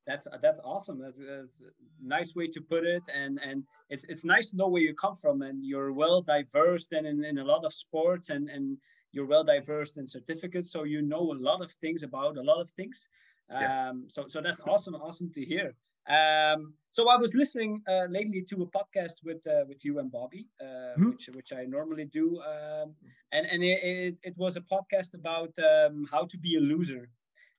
[0.07, 0.99] that's that's awesome.
[0.99, 1.71] That's, that's, a
[2.03, 3.03] nice way to put it.
[3.13, 5.41] And and it's it's nice to know where you come from.
[5.41, 8.77] And you're well diverse and in, in a lot of sports and and
[9.11, 10.71] you're well diverse in certificates.
[10.71, 13.07] So you know a lot of things about a lot of things.
[13.49, 13.89] Yeah.
[13.89, 15.75] um so so that's awesome awesome to hear.
[16.09, 20.11] Um, so I was listening uh, lately to a podcast with uh, with you and
[20.11, 21.09] Bobby, uh, mm-hmm.
[21.11, 22.95] which which I normally do, um,
[23.31, 27.09] and and it, it, it, was a podcast about um, how to be a loser.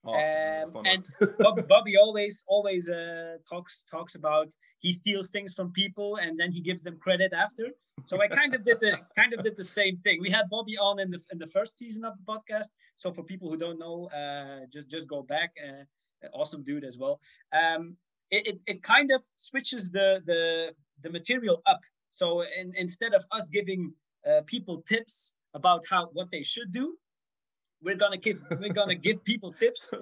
[0.04, 1.04] Oh, um, and
[1.38, 4.48] Bob, Bobby always always uh, talks talks about
[4.80, 7.68] he steals things from people and then he gives them credit after.
[8.04, 10.18] So I kind of did the kind of did the same thing.
[10.20, 12.70] We had Bobby on in the in the first season of the podcast.
[12.96, 15.52] So for people who don't know, uh, just just go back.
[15.62, 15.84] Uh,
[16.34, 17.20] awesome dude as well.
[17.52, 17.96] Um,
[18.30, 21.80] it, it, it kind of switches the the the material up.
[22.10, 23.92] So in, instead of us giving
[24.28, 26.96] uh, people tips about how what they should do,
[27.82, 29.92] we're gonna give we're gonna give people tips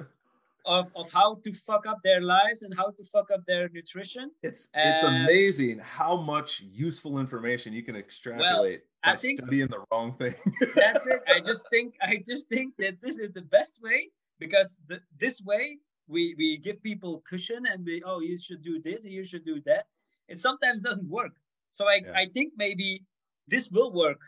[0.66, 4.30] of, of how to fuck up their lives and how to fuck up their nutrition.
[4.42, 9.84] It's it's uh, amazing how much useful information you can extrapolate well, by studying the
[9.90, 10.34] wrong thing.
[10.74, 11.20] that's it.
[11.28, 15.42] I just think I just think that this is the best way because the, this
[15.42, 19.24] way we we give people cushion and we oh you should do this and you
[19.24, 19.86] should do that.
[20.28, 21.32] It sometimes doesn't work.
[21.72, 22.12] So I yeah.
[22.14, 23.02] I think maybe
[23.48, 24.20] this will work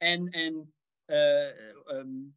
[0.00, 0.66] and and
[1.10, 1.50] uh,
[1.92, 2.32] um,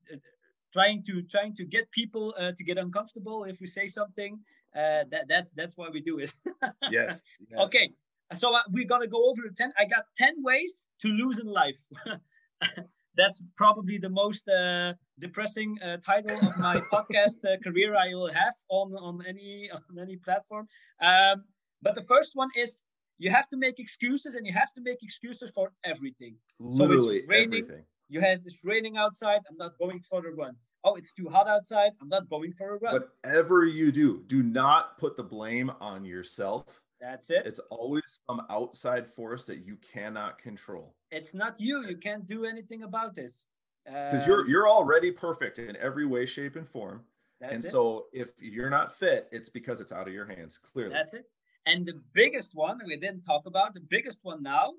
[0.74, 4.40] trying to trying to get people uh, to get uncomfortable if we say something.
[4.76, 6.34] Uh, that that's that's why we do it.
[6.92, 7.92] yes, yes, Okay.
[8.34, 9.72] So uh, we're gonna go over the ten.
[9.78, 11.80] I got ten ways to lose in life.
[13.16, 18.34] that's probably the most uh, depressing uh, title of my podcast uh, career I will
[18.34, 20.68] have on on any on any platform.
[21.02, 21.44] Um,
[21.82, 22.84] but the first one is
[23.20, 26.36] you have to make excuses, and you have to make excuses for everything.
[26.60, 27.64] Literally so it's raining.
[27.64, 27.86] Everything.
[28.10, 29.40] You have it's raining outside.
[29.50, 30.56] I'm not going for the run.
[30.84, 31.92] Oh, it's too hot outside.
[32.02, 33.02] I'm not going for a run.
[33.24, 36.82] Whatever you do, do not put the blame on yourself.
[37.00, 37.46] That's it.
[37.46, 40.96] It's always some outside force that you cannot control.
[41.12, 41.86] It's not you.
[41.86, 43.46] You can't do anything about this.
[43.86, 47.02] Because um, you're you're already perfect in every way, shape, and form.
[47.42, 47.68] and it.
[47.68, 50.58] so if you're not fit, it's because it's out of your hands.
[50.58, 50.94] Clearly.
[50.94, 51.26] That's it.
[51.66, 54.74] And the biggest one we didn't talk about, the biggest one now,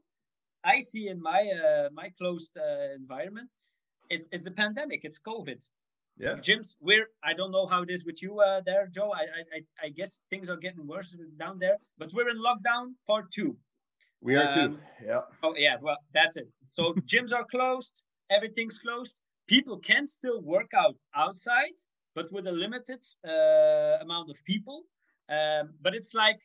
[0.64, 3.48] I see in my uh, my closed uh, environment,
[4.11, 5.00] it's, it's the pandemic.
[5.03, 5.61] It's COVID.
[6.16, 6.37] Yeah.
[6.37, 9.12] Gyms, we're I don't know how it is with you uh, there, Joe.
[9.12, 9.24] I,
[9.57, 13.57] I I guess things are getting worse down there, but we're in lockdown part two.
[14.20, 14.79] We are um, too.
[15.05, 15.22] Yeah.
[15.42, 15.77] Oh yeah.
[15.81, 16.48] Well, that's it.
[16.70, 18.05] So gyms are closed.
[18.31, 19.16] Everything's closed.
[19.46, 21.77] People can still work out outside,
[22.14, 24.85] but with a limited uh, amount of people.
[25.29, 26.38] Um, but it's like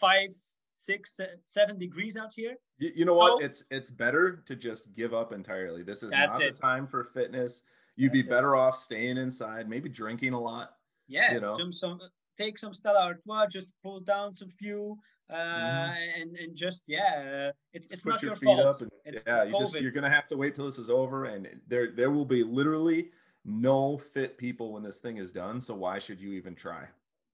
[0.00, 0.30] five,
[0.78, 2.54] six, seven degrees out here.
[2.78, 3.42] You, you know so, what?
[3.42, 5.82] It's it's better to just give up entirely.
[5.82, 6.54] This is not it.
[6.54, 7.62] the time for fitness
[7.98, 8.58] You'd That's be better it.
[8.60, 10.70] off staying inside, maybe drinking a lot.
[11.08, 11.56] Yeah, you know?
[11.70, 11.98] some
[12.38, 14.96] take some Stella Artois, just pull down some few,
[15.28, 16.20] uh, mm-hmm.
[16.22, 18.60] and and just yeah, it's it's Put not your, your feet fault.
[18.60, 20.90] Up and, it's, yeah, it's you just you're gonna have to wait till this is
[20.90, 23.10] over, and there there will be literally
[23.44, 25.60] no fit people when this thing is done.
[25.60, 26.84] So why should you even try?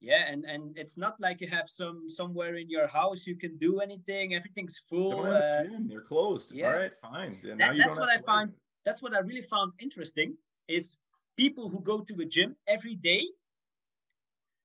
[0.05, 3.57] Yeah, and and it's not like you have some somewhere in your house you can
[3.57, 4.35] do anything.
[4.35, 5.25] Everything's full.
[5.25, 5.89] Uh, gym.
[5.89, 6.53] They're closed.
[6.55, 6.67] Yeah.
[6.67, 7.39] All right, fine.
[7.59, 8.53] That, that's what I find.
[8.85, 10.37] That's what I really found interesting
[10.69, 10.99] is
[11.37, 13.23] people who go to a gym every day,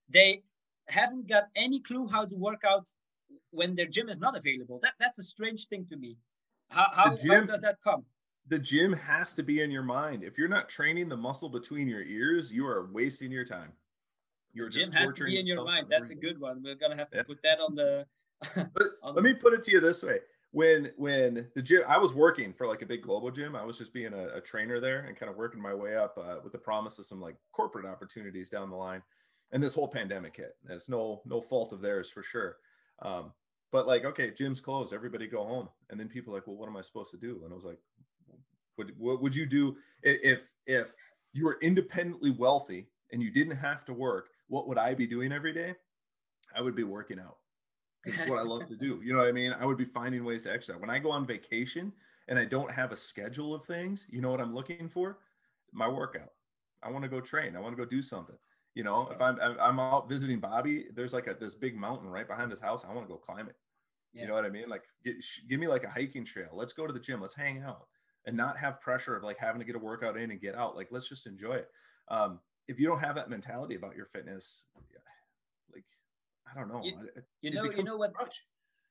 [0.10, 0.44] they
[0.88, 2.88] haven't got any clue how to work out
[3.52, 4.80] when their gym is not available.
[4.84, 6.18] That that's a strange thing to me.
[6.70, 8.04] How how, gym, how does that come?
[8.50, 10.24] The gym has to be in your mind.
[10.24, 13.72] If you're not training the muscle between your ears, you are wasting your time.
[14.54, 15.88] You're has to be in your mind.
[15.90, 16.62] That's a good one.
[16.64, 17.24] We're gonna have to yeah.
[17.24, 18.06] put that on the.
[19.04, 20.20] on let me put it to you this way:
[20.52, 23.78] when when the gym i was working for like a big global gym i was
[23.78, 26.52] just being a, a trainer there and kind of working my way up uh, with
[26.52, 29.02] the promise of some like corporate opportunities down the line
[29.52, 32.58] and this whole pandemic hit and it's no no fault of theirs for sure
[33.04, 33.32] um,
[33.72, 36.78] but like okay gym's closed everybody go home and then people like well what am
[36.78, 37.80] i supposed to do and i was like
[38.76, 40.94] what, what would you do if if
[41.34, 45.32] you were independently wealthy and you didn't have to work what would i be doing
[45.32, 45.74] every day
[46.56, 47.38] i would be working out
[48.06, 49.02] it's what I love to do.
[49.04, 49.54] You know what I mean?
[49.54, 50.80] I would be finding ways to exercise.
[50.80, 51.92] When I go on vacation
[52.28, 55.20] and I don't have a schedule of things, you know what I'm looking for?
[55.74, 56.32] My workout.
[56.82, 57.56] I want to go train.
[57.56, 58.38] I want to go do something.
[58.76, 62.28] You know, if I'm I'm out visiting Bobby, there's like a this big mountain right
[62.28, 62.86] behind his house.
[62.88, 63.56] I want to go climb it.
[64.14, 64.22] Yeah.
[64.22, 64.70] You know what I mean?
[64.70, 65.16] Like, get,
[65.50, 66.50] give me like a hiking trail.
[66.54, 67.20] Let's go to the gym.
[67.20, 67.88] Let's hang out
[68.26, 70.76] and not have pressure of like having to get a workout in and get out.
[70.76, 71.68] Like, let's just enjoy it.
[72.10, 74.64] Um, if you don't have that mentality about your fitness,
[75.74, 75.90] like
[76.50, 76.82] I don't know.
[76.84, 76.94] You,
[77.42, 78.14] you know, you know what?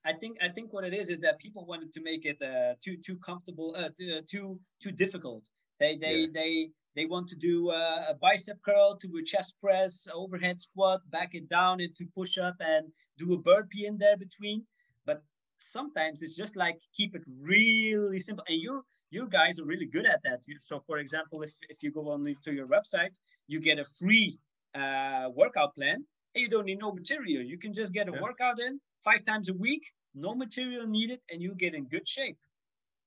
[0.04, 2.74] I think I think what it is is that people wanted to make it uh,
[2.84, 5.44] too too comfortable, uh, too, uh, too too difficult.
[5.78, 6.26] They they yeah.
[6.34, 11.00] they they want to do uh, a bicep curl to a chest press, overhead squat,
[11.10, 14.64] back it down into push up, and do a burpee in there between.
[15.06, 15.22] But
[15.58, 18.44] sometimes it's just like keep it really simple.
[18.48, 20.40] And you you guys are really good at that.
[20.58, 23.12] So for example, if if you go on to your website,
[23.48, 24.38] you get a free
[24.74, 27.42] uh, workout plan and you don't need no material.
[27.42, 28.20] You can just get a Yeah.
[28.22, 29.82] workout in five times a week,
[30.14, 32.38] no material needed, and you get in good shape.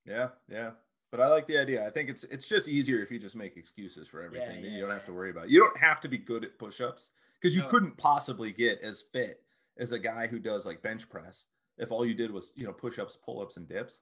[0.05, 0.71] Yeah, yeah.
[1.11, 1.85] But I like the idea.
[1.85, 4.61] I think it's it's just easier if you just make excuses for everything.
[4.61, 5.45] then yeah, you don't have to worry about.
[5.45, 5.51] It.
[5.51, 7.67] You don't have to be good at push-ups because you No.
[7.69, 9.43] couldn't possibly get as fit
[9.77, 11.45] as a guy who does like bench press
[11.77, 13.99] if all you did was you know push-ups, pull-ups, and dips.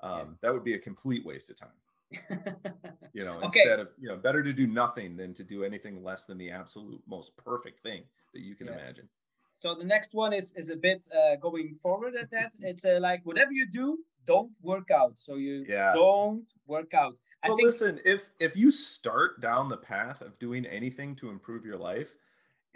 [0.00, 0.24] Um, Yeah.
[0.42, 1.76] That would be a complete waste of time.
[3.12, 3.60] You know, Okay.
[3.60, 6.50] instead of you know, better to do nothing than to do anything less than the
[6.50, 8.74] absolute most perfect thing that you can Yeah.
[8.74, 9.08] imagine.
[9.58, 12.52] so the next one is is a bit uh, going forward at that.
[12.70, 15.18] It's uh, like whatever you do, don't work out.
[15.18, 15.92] So you Yeah.
[15.94, 17.14] don't work out.
[17.44, 21.28] I well, think listen, if if you start down the path of doing anything to
[21.30, 22.14] improve your life,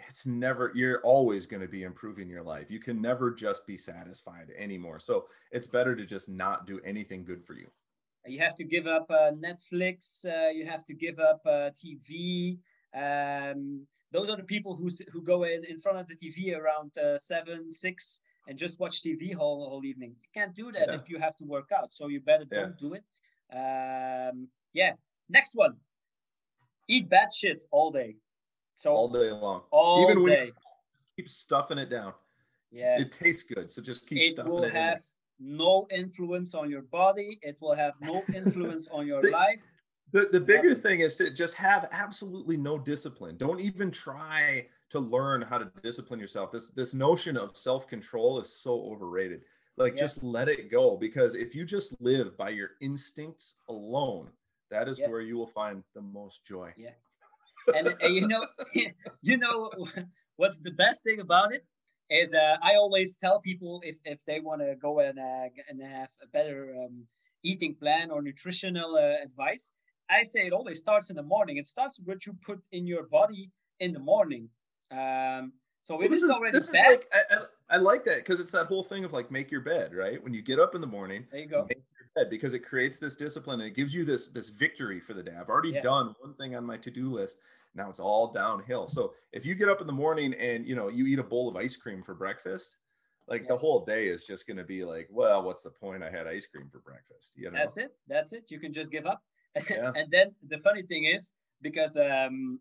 [0.07, 2.69] it's never you're always going to be improving your life.
[2.69, 4.99] You can never just be satisfied anymore.
[4.99, 7.67] So it's better to just not do anything good for you.
[8.27, 10.25] You have to give up uh, Netflix.
[10.25, 12.57] Uh, you have to give up uh, TV.
[12.93, 16.97] Um, those are the people who who go in, in front of the TV around
[16.97, 20.15] uh, seven, six, and just watch TV whole whole evening.
[20.21, 20.95] You can't do that Yeah.
[20.95, 21.93] if you have to work out.
[21.93, 22.59] So you better Yeah.
[22.61, 23.03] don't do it.
[23.51, 24.93] Um, yeah.
[25.29, 25.73] Next one.
[26.87, 28.15] Eat bad shit all day.
[28.75, 29.63] So all day long.
[29.71, 30.45] all Even when day.
[30.47, 30.53] you
[31.17, 32.13] keep stuffing it down.
[32.71, 32.99] Yeah.
[33.01, 33.69] It tastes good.
[33.71, 35.01] So just keep it stuffing will it in have
[35.39, 37.39] no influence on your body.
[37.41, 39.59] It will have no influence on your The- life.
[40.13, 40.81] The, the bigger Nothing.
[40.83, 43.35] thing is to just have absolutely no discipline.
[43.35, 46.49] Don't even try to learn how to discipline yourself.
[46.53, 49.41] This this notion of self-control is so overrated.
[49.75, 50.03] Like Yeah.
[50.03, 54.31] just let it go because if you just live by your instincts alone,
[54.71, 55.09] that is Yeah.
[55.09, 56.73] where you will find the most joy.
[56.77, 56.91] Yeah.
[57.75, 58.45] and, and you know
[59.21, 59.71] you know
[60.37, 61.65] what's the best thing about it
[62.09, 65.81] is uh, i always tell people if, if they want to go and, uh, and
[65.81, 67.05] have a better um,
[67.43, 69.71] eating plan or nutritional uh, advice
[70.09, 71.57] i say it always starts in the morning.
[71.57, 74.49] It starts with what you put in your body in the morning.
[74.91, 75.53] Um,
[75.83, 77.37] so if Well, this it's is, already this is like I, I,
[77.69, 80.21] I like that because it's that whole thing of like make your bed, right?
[80.23, 81.65] When you get up in the morning, there you go.
[81.67, 81.83] make
[82.17, 85.23] bed because it creates this discipline and it gives you this this victory for the
[85.23, 85.33] day.
[85.39, 85.81] I've already Yeah.
[85.81, 87.39] done one thing on my to-do list.
[87.75, 88.87] Now it's all downhill.
[88.87, 91.47] So if you get up in the morning and you know you eat a bowl
[91.47, 92.77] of ice cream for breakfast,
[93.27, 93.49] like Yeah.
[93.49, 96.03] the whole day is just going to be like, well, what's the point?
[96.03, 97.33] I had ice cream for breakfast.
[97.35, 97.95] You know, That's it.
[98.07, 98.49] That's it.
[98.49, 99.21] You can just give up.
[99.69, 99.91] Yeah.
[99.95, 102.59] and then the funny thing is, because um,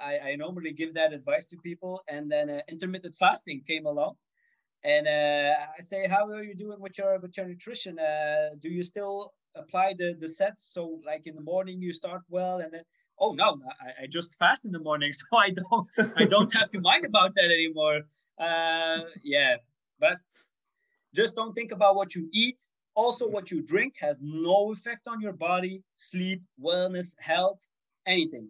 [0.00, 4.16] I, I normally give that advice to people, and then uh, intermittent fasting came along,
[4.86, 7.98] and uh, I say, how are you doing with your with your nutrition?
[7.98, 10.54] Uh, do you still apply the the set?
[10.58, 12.84] So like in the morning you start well, and then
[13.18, 16.70] oh no, I, I just fast in the morning, so I don't I don't have
[16.70, 18.02] to mind about that anymore.
[18.38, 19.56] Uh, yeah,
[19.98, 20.18] but
[21.14, 22.62] just don't think about what you eat.
[22.94, 27.60] Also, what you drink has no effect on your body, sleep, wellness, health,
[28.06, 28.48] anything.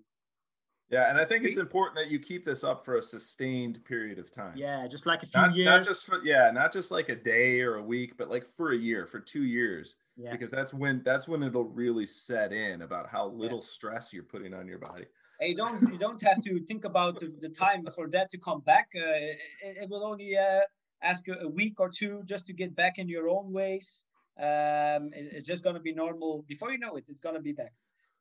[0.91, 1.09] Yeah.
[1.11, 4.30] And I think it's important that you keep this up for a sustained period of
[4.30, 4.55] time.
[4.57, 5.66] Yeah, just like a few Not, years.
[5.66, 8.72] not just for, yeah, not just like a day or a week, but like for
[8.72, 9.97] a year, for two years.
[10.16, 10.30] yeah.
[10.32, 14.55] because that's when that's when it'll really set in about how little stress you're putting
[14.55, 15.05] on your body.
[15.41, 18.39] And you don't you don't have to think about the, the time for that to
[18.39, 18.89] come back.
[18.97, 19.39] Uh, it,
[19.82, 20.61] it will only uh,
[21.03, 24.07] ask a, a week or two just to get back in your own ways.
[24.39, 26.45] Um, it- it's just gonna be normal.
[26.49, 27.72] Before you know it, it's gonna be back.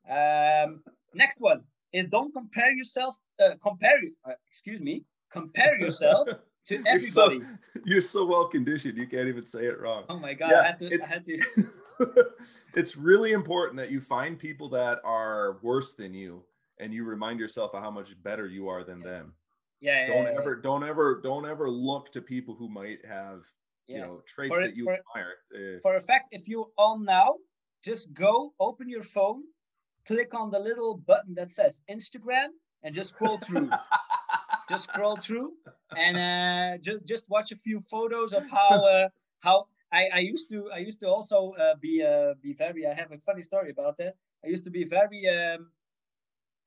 [0.08, 0.82] Um,
[1.14, 1.62] next one
[1.96, 3.16] is don't compare yourself.
[3.42, 5.04] Uh, compare uh, excuse me.
[5.32, 6.28] Compare yourself
[6.68, 7.50] to You're so, everybody.
[7.84, 10.04] you're so well conditioned, you can't even say it wrong.
[10.08, 10.50] Oh my god!
[10.50, 10.86] Yeah, I had to.
[10.86, 11.38] I it's- had to.
[12.74, 16.44] it's really important that you find people that are worse than you
[16.78, 19.32] and you remind yourself of how much better you are than them.
[19.80, 20.06] Yeah.
[20.06, 23.40] Don't yeah, yeah, ever don't ever don't ever look to people who might have
[23.86, 23.96] yeah.
[23.96, 25.34] you know traits For- that you for- admire.
[25.54, 27.34] Uh, for a fact, if you're on now,
[27.84, 29.42] just go open your phone,
[30.06, 32.48] click on the little button that says Instagram,
[32.82, 33.70] and just scroll through.
[34.68, 35.52] just scroll through,
[35.96, 39.08] and uh, just just watch a few photos of how uh,
[39.40, 42.86] how I, I used to I used to also uh, be uh, be very.
[42.86, 44.14] I have a funny story about that.
[44.44, 45.28] I used to be very.
[45.28, 45.70] Um,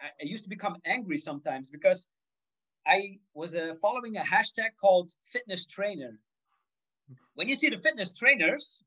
[0.01, 2.07] I, I used to become angry sometimes because
[2.87, 6.19] I was uh, following a hashtag called fitness trainer.
[7.35, 8.83] When you see the fitness trainers,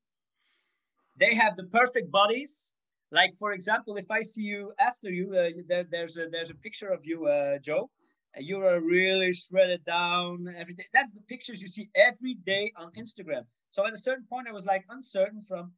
[1.17, 2.73] they have the perfect bodies.
[3.13, 6.55] Like for example, if I see you after you, uh, there, there's a there's a
[6.67, 7.91] picture of you, uh, Joe.
[8.37, 10.49] Uh, You are really shredded down.
[10.63, 10.87] Everything.
[10.97, 13.45] That's the pictures you see every day on Instagram.
[13.75, 15.73] So at a certain point, I was like uncertain from,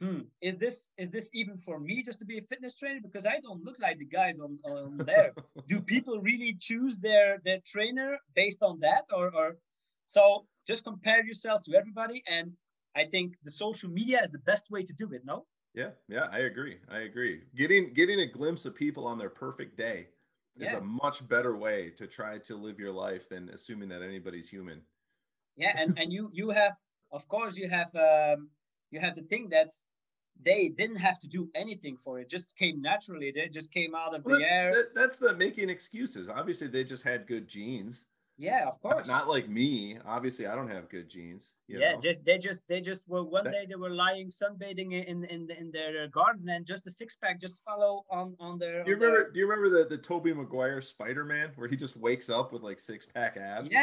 [0.00, 3.00] hmm, is this is this even for me just to be a fitness trainer?
[3.08, 5.32] Because I don't look like the guys on, on there.
[5.72, 8.10] Do people really choose their their trainer
[8.40, 9.48] based on that, or or
[10.16, 10.46] so?
[10.70, 12.46] Just compare yourself to everybody, and
[12.94, 15.22] I think the social media is the best way to do it.
[15.24, 15.46] No.
[15.76, 16.78] Yeah, yeah, I agree.
[16.90, 17.42] I agree.
[17.54, 20.08] Getting getting a glimpse of people on their perfect day
[20.58, 24.48] is a much better way to try to live your life than assuming that anybody's
[24.48, 24.80] human.
[25.56, 26.72] yeah and and you you have
[27.12, 28.48] of course you have um
[28.90, 29.70] you have to think that
[30.48, 33.94] they didn't have to do anything for it, it just came naturally they just came
[33.94, 36.28] out of Well, the air that- that's the making excuses.
[36.28, 38.04] Obviously, they just had good genes.
[38.38, 39.98] Yeah of course Not like me.
[40.04, 41.52] Obviously, I don't have good genes.
[41.68, 42.00] you yeah know?
[42.00, 45.50] just they just they just were one That- day they were lying sunbathing in in
[45.50, 49.00] in their garden and just a six-pack just follow on on their Do you on
[49.00, 49.30] their- remember?
[49.32, 52.62] Do you remember the the Tobey Maguire Spider Man where he just wakes up with
[52.62, 53.70] like six pack abs?
[53.70, 53.74] He's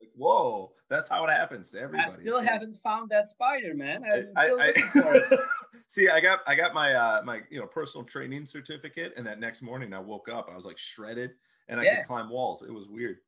[0.00, 2.08] like, "Whoa, that's how it happens to everybody.
[2.10, 2.52] I still Yeah.
[2.52, 4.02] haven't found that spider, man.
[4.04, 5.40] I, I, it.
[5.88, 6.08] see.
[6.08, 9.60] I got I got my uh my you know personal training certificate, and that next
[9.62, 11.32] morning I woke up, I was like shredded,
[11.68, 11.96] and I Yeah.
[11.98, 12.62] could climb walls.
[12.62, 13.18] It was weird.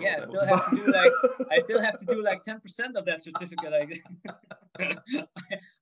[0.00, 1.12] Yeah, I still have to do like
[1.50, 3.72] I still have to do like ten percent of that certificate.
[3.72, 3.84] I,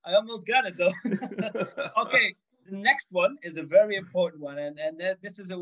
[0.05, 0.93] I almost got it though.
[2.03, 2.35] okay,
[2.69, 5.57] the next one is a very important one, and and that, this is a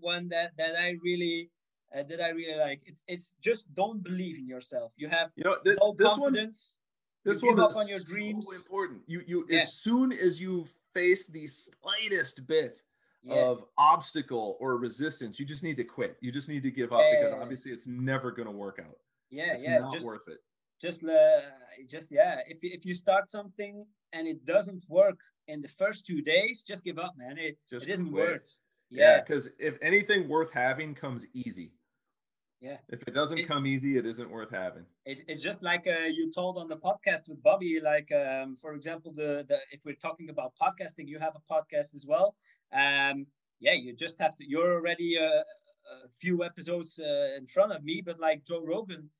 [0.00, 1.50] one that that I really
[1.94, 2.80] uh, that I really like.
[2.86, 4.92] It's it's just don't believe in yourself.
[4.96, 7.88] You have You know, th- no this one this you one give up is on
[7.88, 9.02] your so important.
[9.06, 9.60] You you Yeah.
[9.60, 12.82] as soon as you face the slightest bit
[13.22, 16.16] Yeah, of obstacle or resistance, you just need to quit.
[16.22, 17.42] You just need to give up Yeah, because yeah, yeah.
[17.42, 18.96] obviously it's never going to work out.
[19.30, 19.78] yeah, It's yeah.
[19.80, 20.38] not Just worth it.
[20.80, 21.40] just uh,
[21.86, 22.40] just yeah.
[22.46, 25.18] If you- if you start something and it doesn't work
[25.48, 27.36] in the first two days, just give up, man.
[27.38, 28.58] It Just it isn't worth.
[28.88, 31.74] Yeah, Yeah, because if anything worth having comes easy.
[32.60, 32.78] Yeah.
[32.88, 34.86] If it doesn't It- come easy, it isn't worth having.
[35.06, 37.80] it's, it's just like uh, you told on the podcast with Bobby.
[37.82, 41.94] Like um, for example, the the if we're talking about podcasting, you have a podcast
[41.94, 42.34] as well.
[42.72, 43.26] Um,
[43.60, 44.44] yeah, you just have to.
[44.48, 45.42] You're already uh,
[46.04, 49.10] a few episodes uh, in front of me, but like Joe Rogan,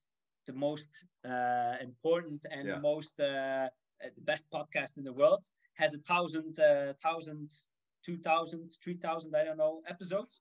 [0.47, 2.75] the most uh, important and Yeah.
[2.77, 3.69] the most uh,
[4.03, 5.45] uh, the best podcast in the world,
[5.75, 7.51] has a thousand, uh, thousand,
[8.07, 10.41] two thousand, three thousand, I don't know, episodes.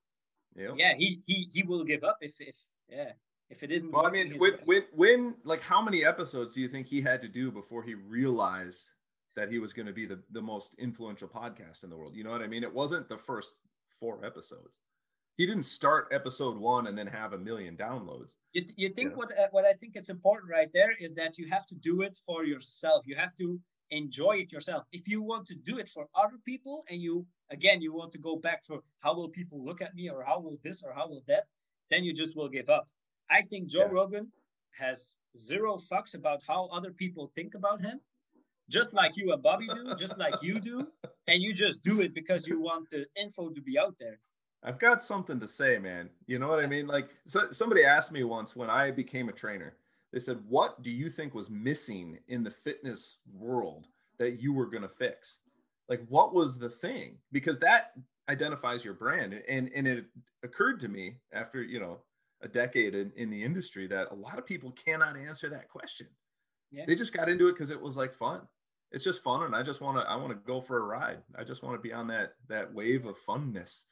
[0.56, 0.74] Yeah.
[0.78, 2.56] Yeah, he he he will give up if if
[2.88, 3.12] yeah
[3.50, 3.92] if it isn't.
[3.92, 7.22] Well, I mean, when, when, when, like, how many episodes do you think he had
[7.22, 8.94] to do before he realized
[9.40, 12.16] that he was going to be the, the most influential podcast in the world?
[12.16, 12.64] You know what I mean?
[12.64, 13.62] It wasn't the first
[14.00, 14.80] four episodes.
[15.38, 18.36] He didn't start episode one and then have a million downloads.
[18.52, 21.38] You, th- you think what uh, what I think it's important right there is that
[21.38, 23.04] you have to do it for yourself.
[23.06, 23.58] You have to
[23.92, 24.84] enjoy it yourself.
[24.92, 28.18] If you want to do it for other people and you again you want to
[28.18, 31.08] go back for how will people look at me or how will this or how
[31.08, 31.46] will that,
[31.90, 32.90] then you just will give up.
[33.32, 33.94] I think Joe Yeah.
[34.00, 34.26] Rogan
[34.78, 38.02] has zero fucks about how other people think about him.
[38.70, 40.88] Just like you and Bobby do, just like you do,
[41.28, 44.20] and you just do it because you want the info to be out there.
[44.64, 46.10] I've got something to say, man.
[46.28, 46.86] You know what I mean?
[46.86, 49.74] Like, so, somebody asked me once when I became a trainer,
[50.12, 54.68] they said, What do you think was missing in the fitness world that you were
[54.68, 55.40] going to fix?
[55.88, 57.18] Like, what was the thing?
[57.32, 57.94] Because that
[58.30, 59.42] identifies your brand.
[59.50, 60.06] And, and it
[60.44, 62.00] occurred to me after, you know,
[62.42, 66.08] a decade in, in the industry that a lot of people cannot answer that question.
[66.72, 66.84] Yeah.
[66.86, 68.42] They just got into it because it was like fun.
[68.92, 69.44] It's just fun.
[69.44, 71.20] And I just want to, I want to go for a ride.
[71.38, 73.84] I just want to be on that, that wave of funness.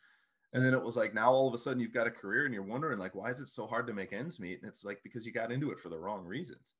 [0.53, 2.53] And then it was like now all of a sudden you've got a career and
[2.53, 4.61] you're wondering like why is it so hard to make ends meet?
[4.61, 6.73] And it's like because you got into it for the wrong reasons.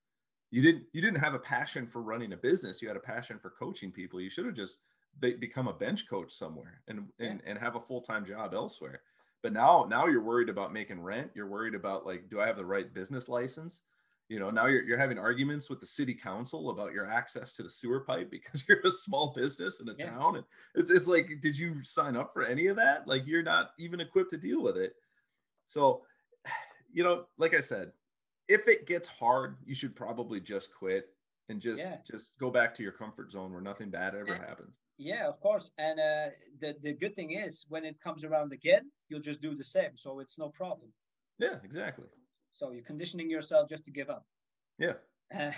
[0.49, 2.81] You didn't you didn't have a passion for running a business.
[2.81, 4.21] You had a passion for coaching people.
[4.21, 4.79] You should have just
[5.19, 9.01] be, become a bench coach somewhere and and, and have a full-time job elsewhere.
[9.43, 11.31] But now now you're worried about making rent.
[11.35, 13.81] You're worried about like do I have the right business license?
[14.29, 17.63] You know, now you're, you're having arguments with the city council about your access to
[17.63, 20.09] the sewer pipe because you're a small business in a Yeah.
[20.09, 20.35] town.
[20.37, 23.07] And it's, it's like, did you sign up for any of that?
[23.07, 24.93] Like, you're not even equipped to deal with it.
[25.67, 26.03] So,
[26.91, 27.91] you know, like I said,
[28.49, 31.09] if it gets hard, you should probably just quit
[31.49, 31.97] and just Yeah.
[32.09, 34.45] just go back to your comfort zone where nothing bad ever Yeah.
[34.45, 34.79] happens.
[34.97, 35.71] Yeah, of course.
[35.77, 39.55] And uh, the the good thing is when it comes around again, you'll just do
[39.55, 39.95] the same.
[39.95, 40.91] So it's no problem.
[41.39, 42.07] Yeah, exactly.
[42.57, 44.25] So you're conditioning yourself just to give up.
[44.79, 44.93] Yeah.
[45.33, 45.51] Uh,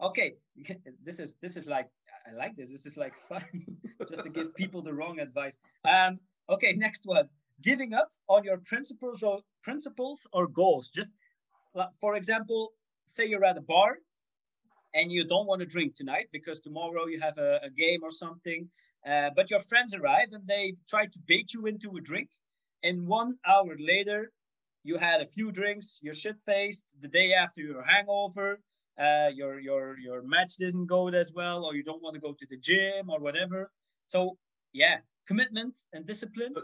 [0.08, 0.36] okay,
[1.04, 1.88] this is this is like
[2.26, 2.70] I like this.
[2.70, 3.44] This is like fun,
[4.08, 5.58] just to give people the wrong advice.
[5.86, 6.18] Um.
[6.48, 7.28] Okay, next one.
[7.60, 10.88] Giving up on your principles or principles or goals.
[10.88, 11.10] Just
[12.00, 12.72] for example,
[13.06, 13.98] say you're at a bar
[14.94, 18.10] and you don't want to drink tonight because tomorrow you have a, a game or
[18.10, 18.70] something.
[19.06, 22.30] Uh, but your friends arrive and they try to bait you into a drink.
[22.82, 24.30] And one hour later,
[24.88, 26.86] you had a few drinks, you're shit faced.
[27.02, 28.48] The day after, you're hangover.
[28.98, 32.32] Uh, your your your match doesn't go as well, or you don't want to go
[32.40, 33.70] to the gym or whatever.
[34.06, 34.38] So
[34.72, 36.54] yeah, commitment and discipline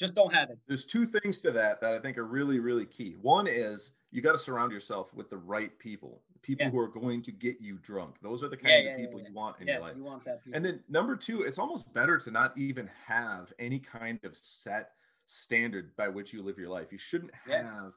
[0.00, 0.58] just don't have it.
[0.66, 3.14] There's two things to that that I think are really, really key.
[3.20, 6.70] One is you got to surround yourself with the right people, people Yeah.
[6.72, 8.16] who are going to get you drunk.
[8.22, 9.28] Those are the kinds yeah, of yeah, people yeah.
[9.28, 9.96] you want in your life.
[9.96, 10.40] you want that.
[10.52, 14.90] And then number two, it's almost better to not even have any kind of set
[15.26, 16.90] standard by which you live your life.
[16.92, 17.62] You shouldn't Yeah.
[17.64, 17.92] have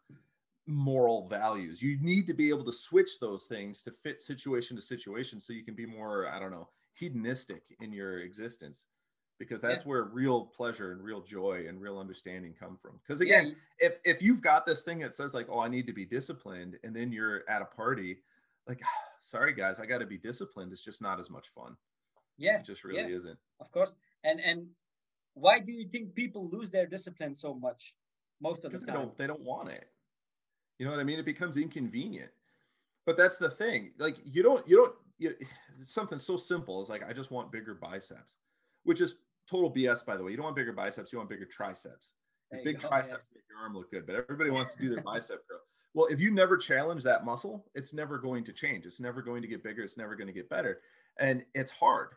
[0.67, 1.81] moral values.
[1.81, 5.53] You need to be able to switch those things to fit situation to situation so
[5.53, 8.87] you can be more, I don't know, hedonistic in your existence
[9.39, 12.99] because that's where real pleasure and real joy and real understanding come from.
[12.99, 15.93] Because again, if if you've got this thing that says like, "Oh, I need to
[15.93, 18.21] be disciplined," and then you're at a party,
[18.67, 18.81] like,
[19.21, 21.77] "Sorry guys, I got to be disciplined." It's just not as much fun.
[22.37, 23.15] yeah, It just really Yeah.
[23.15, 23.39] isn't.
[23.61, 23.95] of course.
[24.25, 24.69] And and
[25.33, 27.95] why do you think people lose their discipline so much
[28.41, 29.01] most of the because they time?
[29.01, 29.85] don't they don't want it.
[30.77, 31.19] You know what i mean?
[31.19, 32.31] It becomes inconvenient.
[33.05, 33.91] But that's the thing.
[33.97, 35.35] Like you don't you don't you,
[35.81, 38.35] something so simple is like i just want bigger biceps
[38.83, 39.19] which is
[39.49, 40.31] total bs by the way.
[40.31, 42.13] You don't want bigger biceps you want bigger triceps.
[42.51, 42.87] Big go, yeah.
[42.87, 45.59] triceps make your arm look good but everybody wants to do their bicep curl.
[45.93, 48.85] Well if you never challenge that muscle it's never going to change.
[48.85, 49.83] It's never going to get bigger.
[49.83, 50.81] It's never going to get better.
[51.19, 52.09] And it's hard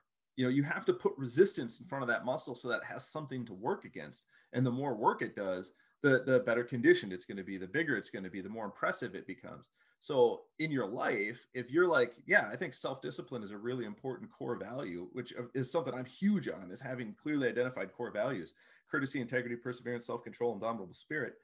[0.43, 3.07] you know you have to put resistance in front of that muscle so that has
[3.07, 4.25] something to work against.
[4.53, 5.71] And the more work it does
[6.03, 8.49] the the better conditioned it's going to be the bigger it's going to be the
[8.49, 9.69] more impressive it becomes.
[10.01, 14.33] So in your life if you're like yeah i think self-discipline is a really important
[14.33, 18.55] core value which uh, is something i'm huge on is having clearly identified core values
[18.91, 21.35] courtesy integrity perseverance self-control indomitable spirit.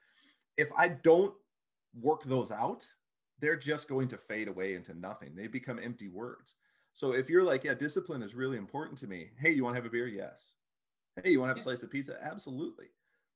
[0.56, 1.34] If i don't
[1.94, 2.84] work those out
[3.40, 5.36] they're just going to fade away into nothing.
[5.36, 6.56] They become empty words
[6.98, 9.78] so if you're like yeah discipline is really important to me hey you want to
[9.78, 10.08] have a beer?
[10.08, 10.54] Yes.
[11.22, 12.16] Hey you want to have a slice of pizza?
[12.20, 12.86] Absolutely.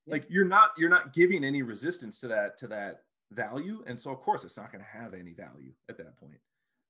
[0.07, 0.15] Yeah.
[0.15, 4.11] like you're not you're not giving any resistance to that to that value and so
[4.11, 6.41] of course it's not going to have any value at that point.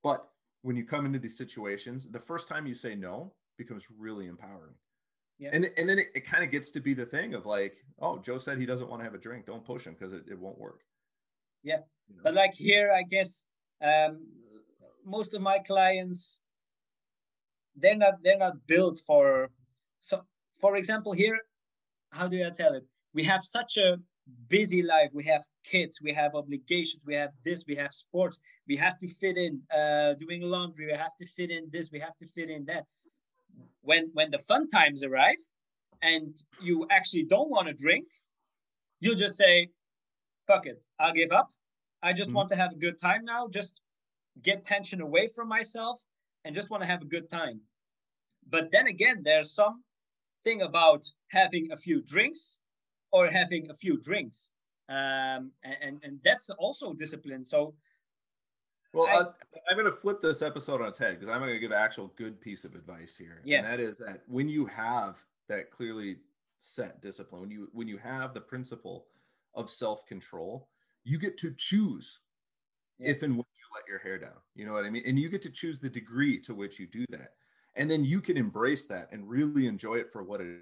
[0.02, 0.26] But
[0.62, 4.74] when you come into these situations the first time you say no becomes really empowering.
[5.38, 5.50] Yeah.
[5.52, 8.18] and and then it, it kind of gets to be the thing of like oh
[8.18, 9.44] joe said he doesn't want to have a drink.
[9.44, 10.80] Don't push him because it, it won't work.
[11.62, 11.80] Yeah.
[12.08, 12.22] You know?
[12.24, 13.44] But like here, I guess
[13.84, 14.20] um,
[15.04, 16.40] most of my clients
[17.76, 19.50] they're not they're not built for.
[20.00, 20.22] So,
[20.60, 21.38] for example, here,
[22.10, 22.84] how do I tell it?
[23.14, 23.96] We have such a
[24.48, 25.10] busy life.
[25.12, 25.98] We have kids.
[26.02, 27.04] We have obligations.
[27.06, 27.64] We have this.
[27.66, 28.40] We have sports.
[28.68, 30.86] We have to fit in uh, doing laundry.
[30.86, 31.90] We have to fit in this.
[31.92, 32.84] We have to fit in that.
[33.82, 35.42] When when the fun times arrive,
[36.02, 38.06] and you actually don't want to drink,
[39.00, 39.68] you just say,
[40.46, 41.48] fuck it, I'll give up.
[42.02, 42.34] I just Mhm.
[42.34, 43.48] want to have a good time now.
[43.48, 43.80] Just
[44.42, 46.00] get tension away from myself
[46.44, 47.60] and just want to have a good time.
[48.48, 49.82] But then again, there's some
[50.44, 52.58] thing about having a few drinks
[53.12, 54.50] or having a few drinks.
[54.88, 57.44] Um, and, and, and that's also discipline.
[57.44, 57.74] So
[58.92, 61.52] Well, I- I, I'm going to flip this episode on its head because I'm going
[61.52, 63.40] to give an actual good piece of advice here.
[63.44, 63.58] Yeah.
[63.58, 65.16] And that is that when you have
[65.48, 66.16] that clearly
[66.58, 69.06] set discipline, when you when you have the principle
[69.54, 70.68] of self-control,
[71.04, 72.20] you get to choose
[72.98, 73.10] Yeah.
[73.10, 73.44] if and when
[73.82, 74.36] let your hair down.
[74.54, 75.02] You know what I mean?
[75.06, 77.34] And you get to choose the degree to which you do that.
[77.74, 80.60] And then you can embrace that and really enjoy it for what it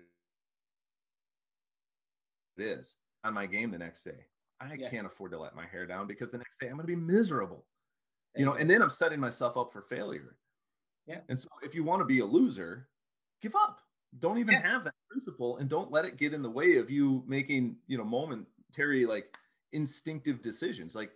[2.58, 4.26] is on my game the next day.
[4.60, 4.90] I Yeah.
[4.90, 6.96] can't afford to let my hair down because the next day I'm going to be
[6.96, 7.66] miserable
[8.36, 10.38] you know and then i'm setting myself up for failure
[11.04, 11.22] Yeah.
[11.28, 12.88] and so if you want to be a loser
[13.42, 13.80] give up
[14.20, 14.60] don't even Yeah.
[14.60, 17.98] have that principle and don't let it get in the way of you making you
[17.98, 19.36] know momentary like
[19.72, 21.10] instinctive decisions like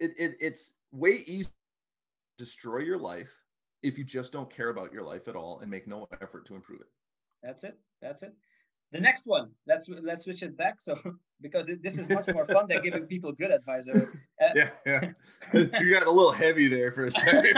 [0.00, 3.30] it, it it's way easier to destroy your life
[3.82, 6.54] if you just don't care about your life at all and make no effort to
[6.54, 6.88] improve it
[7.42, 7.78] that's it.
[8.02, 8.34] That's it.
[8.92, 10.80] The next one, let's let's switch it back.
[10.80, 10.98] So
[11.40, 13.88] because it, this is much more fun than giving people good advice.
[13.88, 14.06] Uh,
[14.54, 15.10] yeah yeah
[15.54, 17.54] you got a little heavy there for a second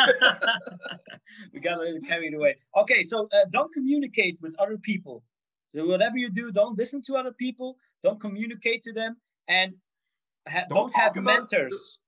[1.52, 2.56] we got a little carried away.
[2.76, 5.22] Okay, so uh, don't communicate with other people.
[5.74, 7.76] So whatever you do, don't listen to other people.
[8.02, 9.16] Don't communicate to them,
[9.48, 9.72] and
[10.46, 11.98] ha- Don't don't, have mentors.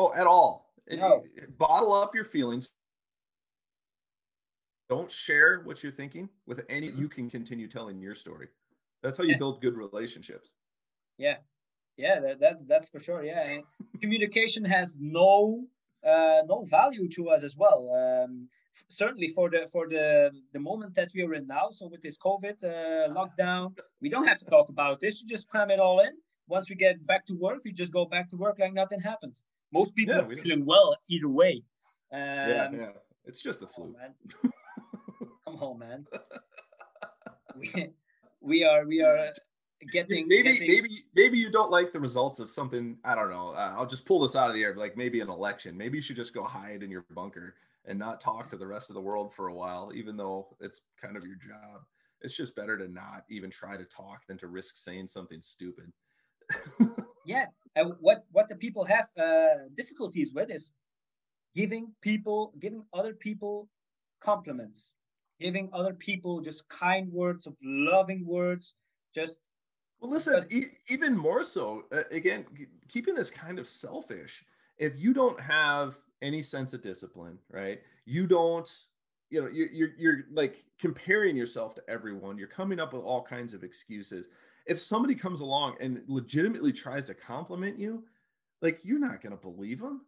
[0.00, 0.72] Oh, at all.
[0.90, 1.22] No.
[1.58, 2.70] bottle up your feelings.
[4.88, 6.88] Don't share what you're thinking with any.
[6.90, 8.48] You can continue telling your story.
[9.02, 9.38] That's how you Yeah.
[9.38, 10.54] build good relationships.
[11.18, 11.36] Yeah,
[11.98, 13.22] yeah, that, that that's for sure.
[13.22, 13.60] Yeah,
[14.00, 15.66] communication has no
[16.02, 17.80] uh, no value to us as well.
[18.00, 18.48] Um,
[18.88, 21.66] certainly for the for the the moment that we are in now.
[21.78, 25.20] So with this COVID uh, lockdown, we don't have to talk about this.
[25.20, 26.14] You just cram it all in.
[26.48, 29.40] Once we get back to work, we just go back to work like nothing happened.
[29.72, 31.62] Most people Yeah, are don't- feeling well either way.
[32.12, 32.88] Um, yeah, yeah.
[33.24, 33.94] It's just the flu.
[35.44, 36.06] Come on, man.
[37.56, 37.90] we,
[38.40, 39.28] we are we are
[39.92, 42.98] getting maybe getting- maybe maybe you don't like the results of something.
[43.04, 43.50] I don't know.
[43.50, 44.74] Uh, I'll just pull this out of the air.
[44.74, 45.76] Like maybe an election.
[45.76, 47.54] Maybe you should just go hide in your bunker
[47.86, 50.82] and not talk to the rest of the world for a while, even though it's
[51.00, 51.82] kind of your job.
[52.22, 55.92] It's just better to not even try to talk than to risk saying something stupid.
[57.30, 57.46] yeah.
[57.76, 60.74] And what what the people have uh, difficulties with is
[61.54, 63.68] giving people giving other people
[64.20, 64.94] compliments
[65.40, 68.74] giving other people just kind words of loving words
[69.14, 69.48] just
[70.00, 72.44] well listen e- even more so uh, again
[72.88, 74.44] keeping this kind of selfish
[74.78, 77.80] if you don't have any sense of discipline right?
[78.04, 78.68] You don't
[79.30, 82.38] you know you're, you're you're like comparing yourself to everyone.
[82.38, 84.28] You're coming up with all kinds of excuses
[84.70, 88.02] if somebody comes along and legitimately tries to compliment you
[88.62, 90.02] like you're not going to believe them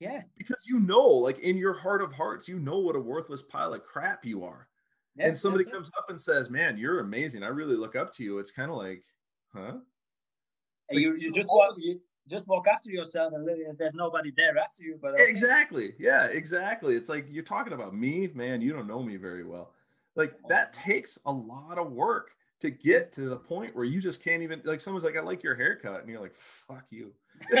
[0.00, 3.42] yeah because you know like in your heart of hearts you know what a worthless
[3.42, 4.68] pile of crap you are
[5.16, 5.94] yeah, and somebody comes it.
[5.98, 8.76] up and says man you're amazing i really look up to you it's kind of
[8.76, 9.04] like
[9.52, 9.74] huh
[10.90, 13.48] like, you, you just walk you, just walk after yourself and
[13.78, 14.98] there's nobody there after you.
[15.00, 15.24] But okay.
[15.28, 16.94] exactly, yeah, exactly.
[16.94, 18.60] It's like you're talking about me, man.
[18.60, 19.72] You don't know me very well.
[20.16, 24.22] Like that takes a lot of work to get to the point where you just
[24.22, 27.12] can't even like someone's like, I like your haircut, and you're like, fuck you.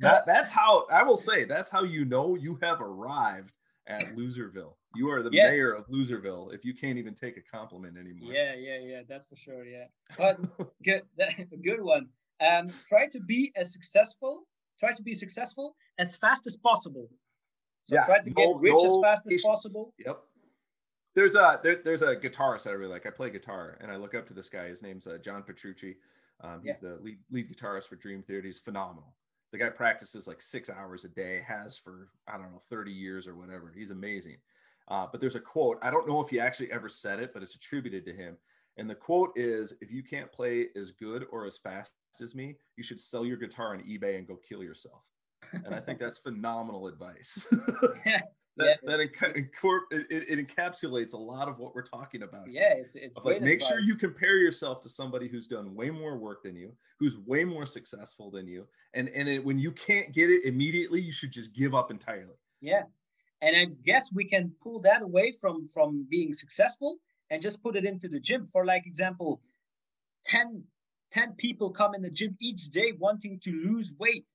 [0.00, 3.52] that, that's how I will say that's how you know you have arrived
[3.86, 4.74] at Loserville.
[4.94, 5.50] You are the yeah.
[5.50, 8.32] mayor of Loserville if you can't even take a compliment anymore.
[8.32, 9.00] Yeah, yeah, yeah.
[9.08, 9.64] That's for sure.
[9.64, 9.84] Yeah,
[10.16, 10.38] but
[10.84, 11.02] good,
[11.64, 12.08] good one.
[12.40, 14.46] Um, try to be as successful.
[14.78, 17.08] Try to be successful as fast as possible.
[17.84, 19.44] So yeah, try to get rich no as fast patience.
[19.44, 19.94] as possible.
[20.04, 20.22] Yep.
[21.14, 23.06] There's a there, there's a guitarist I really like.
[23.06, 24.68] I play guitar and I look up to this guy.
[24.68, 25.96] His name's uh, John Petrucci.
[26.42, 26.90] Um, he's yeah.
[26.90, 28.46] the lead lead guitarist for Dream Theater.
[28.46, 29.14] He's phenomenal.
[29.52, 33.26] The guy practices like six hours a day, has for I don't know 30 years
[33.26, 33.72] or whatever.
[33.76, 34.36] He's amazing.
[34.88, 35.78] Uh, but there's a quote.
[35.82, 38.36] I don't know if he actually ever said it, but it's attributed to him.
[38.76, 41.92] And the quote is If you can't play as good or as fast
[42.22, 45.02] as me, you should sell your guitar on eBay and go kill yourself.
[45.52, 47.52] And I think that's phenomenal advice.
[48.60, 49.00] that, yeah, that
[49.90, 52.50] it, it, encapsulates a lot of what we're talking about.
[52.50, 53.68] Yeah, it's, it's like make advice.
[53.68, 57.44] sure you compare yourself to somebody who's done way more work than you, who's way
[57.44, 61.32] more successful than you, and and it, when you can't get it immediately, you should
[61.32, 62.36] just give up entirely.
[62.60, 62.82] Yeah,
[63.42, 66.96] and i guess we can pull that away from from being successful
[67.30, 69.40] and just put it into the gym for like example
[70.26, 70.62] 10
[71.12, 74.28] 10 people come in the gym each day wanting to lose weight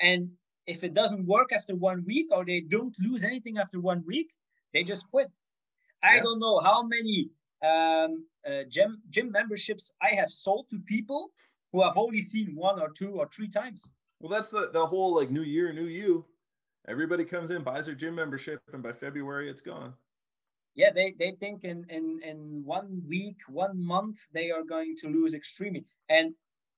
[0.00, 0.30] and
[0.66, 4.28] if it doesn't work after one week or they don't lose anything after one week
[4.72, 5.30] they just quit
[6.02, 7.28] i don't know how many
[7.64, 11.30] um, uh, gym gym memberships i have sold to people
[11.72, 13.88] who have only seen one or two or three times
[14.20, 16.24] well that's the the whole like new year new you
[16.88, 19.94] Everybody comes in, buys their gym membership, and by February it's gone.
[20.74, 25.08] Yeah, they, they think in, in, in one week, one month, they are going to
[25.08, 25.84] lose extremely.
[26.08, 26.34] And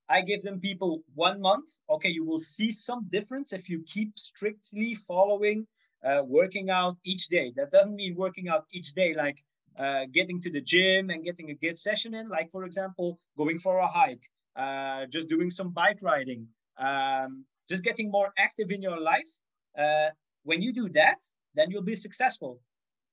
[0.09, 1.71] I give them people one month.
[1.89, 5.67] Okay, you will see some difference if you keep strictly following
[6.05, 7.53] uh, working out each day.
[7.57, 9.43] That doesn't mean working out each day like
[9.79, 12.29] uh, getting to the gym and getting a good session in.
[12.29, 14.23] Like, for example, going for a hike,
[14.57, 16.47] uh, just doing some bike riding,
[16.79, 19.31] um, just getting more active in your life
[19.79, 20.11] uh,
[20.45, 21.21] when you do that,
[21.55, 22.61] then you'll be successful.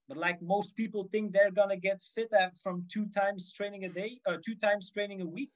[0.07, 2.31] But like most people think they're gonna get fit
[2.61, 5.51] from two times training a day or two times training a week,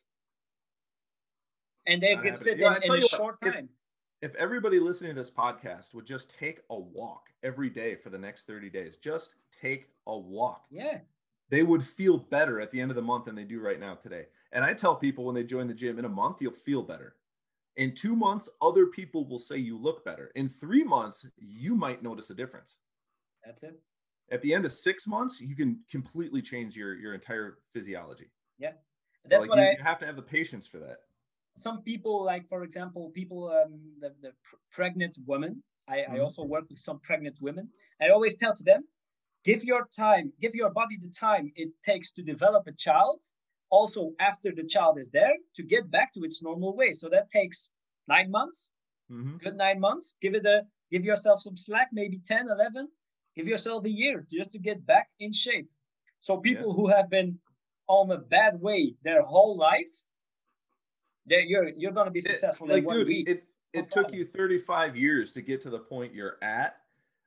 [1.87, 3.69] and they get fit in, in a short time.
[4.21, 8.09] If, if everybody listening to this podcast would just take a walk every day for
[8.09, 10.65] the next 30 days, just take a walk.
[10.69, 10.99] Yeah.
[11.49, 13.95] They would feel better at the end of the month than they do right now
[13.95, 14.25] today.
[14.51, 17.15] And I tell people when they join the gym in a month, you'll feel better.
[17.77, 20.31] In two months, other people will say you look better.
[20.35, 22.79] In three months, you might notice a difference.
[23.45, 23.79] That's it.
[24.31, 28.31] At the end of six months, you can completely change your your entire physiology.
[28.57, 28.71] Yeah,
[29.29, 30.99] that's like what you, I you have to have the patience for that.
[31.55, 35.63] Some people, like for example, people, um, the, the pr- pregnant women.
[35.87, 36.15] I, mm-hmm.
[36.15, 37.69] I also work with some pregnant women.
[38.01, 38.83] I always tell to them,
[39.43, 43.21] give your time, give your body the time it takes to develop a child
[43.69, 46.91] also after the child is there to get back to its normal way.
[46.91, 47.69] So that takes
[48.07, 48.71] nine months,
[49.11, 49.37] mm-hmm.
[49.37, 50.15] good nine months.
[50.21, 52.87] Give it a give yourself some slack, maybe 10, 11.
[53.35, 55.69] Give yourself a year just to get back in shape.
[56.19, 56.75] So people yeah.
[56.75, 57.39] who have been
[57.87, 59.93] on a bad way their whole life,
[61.27, 63.29] you're you're gonna be successful it, like, in one dude, week.
[63.29, 66.77] It it took you 35 years to get to the point you're at.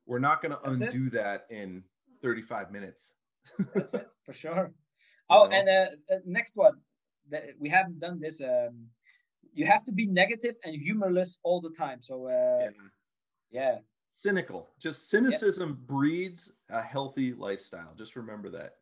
[0.07, 1.13] We're not gonna That's undo it.
[1.13, 1.85] that in
[2.23, 3.13] 35 minutes.
[3.75, 4.73] That's it for sure.
[5.31, 5.57] Oh, know?
[5.57, 6.73] and uh, uh, next one,
[7.29, 8.41] that we haven't done this.
[8.41, 8.87] Um,
[9.53, 12.01] you have to be negative and humorless all the time.
[12.01, 12.71] So, uh, yeah.
[13.51, 13.79] yeah.
[14.15, 14.71] Cynical.
[14.81, 15.95] Just cynicism yeah.
[15.95, 17.93] breeds a healthy lifestyle.
[17.97, 18.77] Just remember that.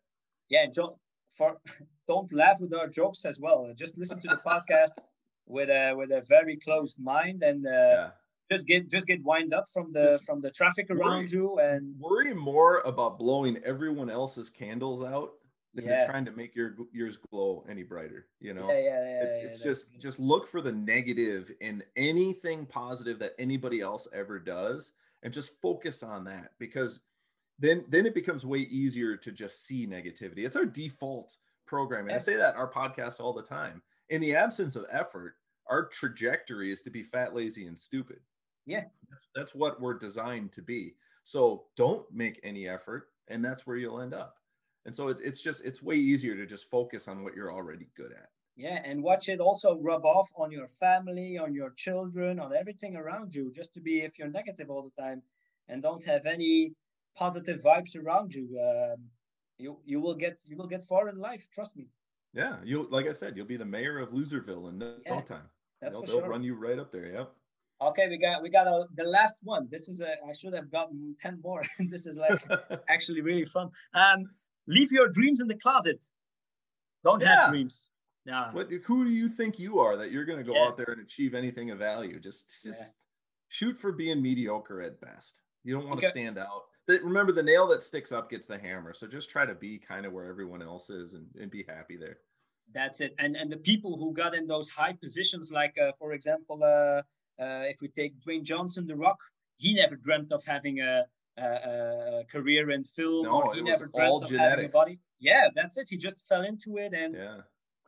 [0.49, 0.97] Yeah, don't
[1.29, 1.57] for
[2.09, 3.72] don't laugh with our jokes as well.
[3.77, 4.93] Just listen to the podcast
[5.47, 8.09] with a with a very closed mind and uh, yeah.
[8.51, 11.59] just get just get wind up from the just from the traffic around worry, you
[11.59, 15.33] and worry more about blowing everyone else's candles out
[15.77, 16.07] than yeah.
[16.07, 18.27] trying to make your yours glow any brighter.
[18.41, 19.22] You know, yeah, yeah, yeah.
[19.22, 24.09] It's, yeah, it's just just look for the negative in anything positive that anybody else
[24.12, 27.03] ever does, and just focus on that because
[27.59, 30.44] then then it becomes way easier to just see negativity.
[30.44, 31.36] It's our default
[31.66, 32.14] programming.
[32.14, 33.82] I say that our podcast all the time.
[34.09, 35.34] In the absence of effort,
[35.66, 38.20] our trajectory is to be fat, lazy, and stupid.
[38.66, 38.84] Yeah.
[39.34, 40.94] That's what we're designed to be.
[41.24, 44.36] So don't make any effort, and that's where you'll end up.
[44.84, 47.88] And so it, it's just it's way easier to just focus on what you're already
[47.96, 48.28] good at.
[48.57, 52.96] Yeah, and watch it also rub off on your family, on your children, on everything
[52.96, 53.52] around you.
[53.52, 55.22] Just to be if you're negative all the time
[55.68, 56.72] and don't have any
[57.17, 59.05] positive vibes around you, um,
[59.59, 61.49] you you will get you will get far in life.
[61.53, 61.89] Trust me.
[62.33, 65.49] Yeah, you like I said, you'll be the mayor of Loserville in no yeah, time.
[65.81, 66.29] That's they'll, for they'll sure.
[66.29, 67.07] run you right up there.
[67.07, 67.33] Yep.
[67.81, 69.69] Okay, we got we got a, the last one.
[69.71, 71.62] This is a I should have gotten ten more.
[71.91, 72.39] this is like
[72.89, 73.71] actually really fun.
[73.95, 74.25] Um,
[74.67, 76.03] leave your dreams in the closet.
[77.05, 77.43] Don't yeah.
[77.43, 77.91] have dreams.
[78.25, 78.53] Yeah.
[78.53, 78.71] What?
[78.71, 80.67] Who do you think you are that you're going to go yeah.
[80.67, 82.19] out there and achieve anything of value?
[82.19, 82.95] Just just
[83.49, 85.43] shoot for being mediocre at best.
[85.62, 86.64] You don't want to stand out.
[86.89, 88.95] Remember, the nail that sticks up gets the hammer.
[88.95, 91.97] So just try to be kind of where everyone else is and, and be happy
[91.97, 92.18] there.
[92.74, 93.14] That's it.
[93.18, 97.03] And and the people who got in those high positions, like uh, for example, uh,
[97.43, 99.18] uh, if we take Dwayne Johnson, The Rock,
[99.57, 101.05] he never dreamt of having a,
[101.39, 103.26] a, a career in film.
[103.26, 104.51] No, or he never dreamt of genetics.
[104.51, 104.99] having a body.
[105.20, 105.89] Yeah, that's it.
[105.89, 107.41] He just fell into it and yeah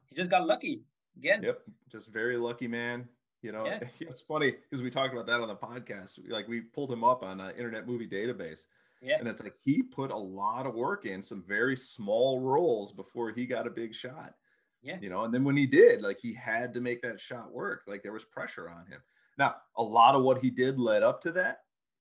[0.09, 0.83] he just got lucky
[1.17, 1.43] again.
[1.43, 3.09] Yep, just very lucky man.
[3.43, 3.81] You know, yeah.
[4.01, 6.19] it's funny because we talked about that on the podcast.
[6.29, 8.65] Like we pulled him up on an Internet Movie Database.
[9.01, 9.19] Yeah.
[9.19, 13.31] And it's like he put a lot of work in some very small roles before
[13.31, 14.35] he got a big shot.
[14.83, 14.99] Yeah.
[15.01, 17.83] You know, and then when he did, like he had to make that shot work.
[17.87, 19.01] Like there was pressure on him.
[19.37, 21.59] Now, a lot of what he did led up to that,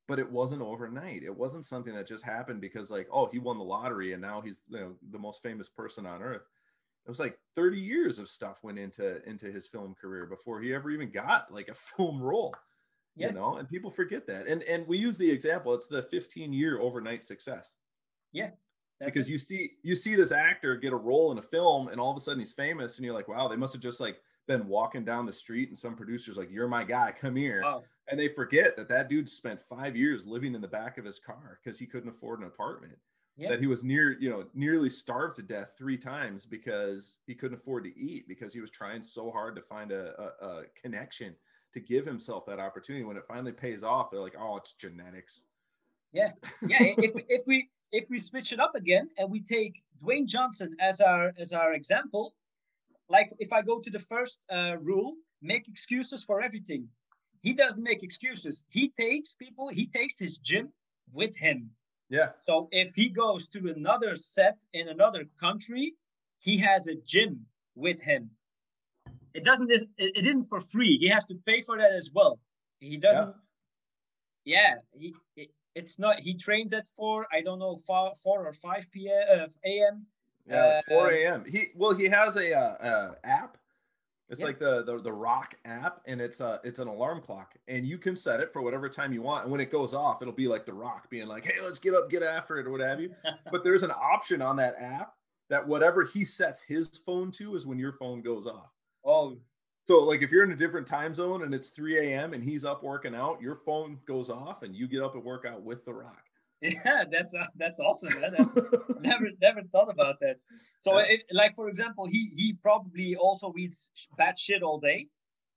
[0.08, 1.24] but it wasn't overnight.
[1.24, 4.42] It wasn't something that just happened because, like, oh, he won the lottery and now
[4.42, 6.44] he's you know the most famous person on earth
[7.08, 10.74] it was like 30 years of stuff went into into his film career before he
[10.74, 12.54] ever even got like a film role
[13.18, 13.28] yeah.
[13.28, 16.54] you know and people forget that and and we use the example it's the 15
[16.54, 17.74] year overnight success
[18.32, 18.50] yeah
[19.04, 19.32] because it.
[19.32, 22.18] you see you see this actor get a role in a film and all of
[22.18, 25.04] a sudden he's famous and you're like wow they must have just like been walking
[25.04, 27.84] down the street and some producers like you're my guy come here wow.
[28.10, 31.20] and they forget that that dude spent five years living in the back of his
[31.20, 32.98] car because he couldn't afford an apartment
[33.38, 33.50] yeah.
[33.50, 37.58] that he was near, you know, nearly starved to death three times because he couldn't
[37.58, 41.36] afford to eat because he was trying so hard to find a, a, a connection
[41.80, 43.06] to give himself that opportunity.
[43.06, 45.44] When it finally pays off, they're like, "Oh, it's genetics."
[46.14, 46.78] Yeah, yeah.
[46.82, 51.02] if if we if we switch it up again and we take Dwayne Johnson as
[51.02, 52.36] our as our example,
[53.10, 56.88] like if I go to the first uh, rule, make excuses for everything.
[57.42, 58.64] He doesn't make excuses.
[58.70, 59.70] He takes people.
[59.70, 60.74] He takes his gym
[61.14, 61.70] with him.
[62.10, 62.30] Yeah.
[62.46, 65.94] So if he goes to another set in another country,
[66.40, 68.32] he has a gym with him.
[69.38, 70.98] It doesn't it isn't for free.
[70.98, 72.40] He has to pay for that as well.
[72.80, 73.36] He doesn't
[74.44, 78.54] Yeah, yeah he it's not he trains at 4 I don't know 4, 4 or
[78.54, 79.24] 5 p.m.
[79.32, 80.06] Uh, a.m.
[80.50, 81.46] Yeah, uh, 4 a.m.
[81.48, 83.58] He well he has a uh, uh app
[84.30, 87.86] it's like the, the the Rock app, and it's a it's an alarm clock, and
[87.86, 89.44] you can set it for whatever time you want.
[89.44, 91.94] And when it goes off, it'll be like the Rock being like, "Hey, let's get
[91.94, 93.16] up, get after it," or what have you.
[93.52, 95.14] but there's an option on that app
[95.50, 98.72] that whatever he sets his phone to is when your phone goes off.
[99.08, 99.38] Oh,
[99.88, 102.34] so like if you're in a different time zone and it's 3 a.m.
[102.34, 105.46] and he's up working out, your phone goes off and you get up and work
[105.46, 106.24] out with the Rock.
[106.60, 108.34] Yeah, that's uh, that's awesome, man.
[108.36, 108.56] That's
[109.00, 110.38] never never thought about that.
[110.80, 111.06] So, yeah.
[111.10, 115.08] it, like for example, he he probably also reads bad shit all day.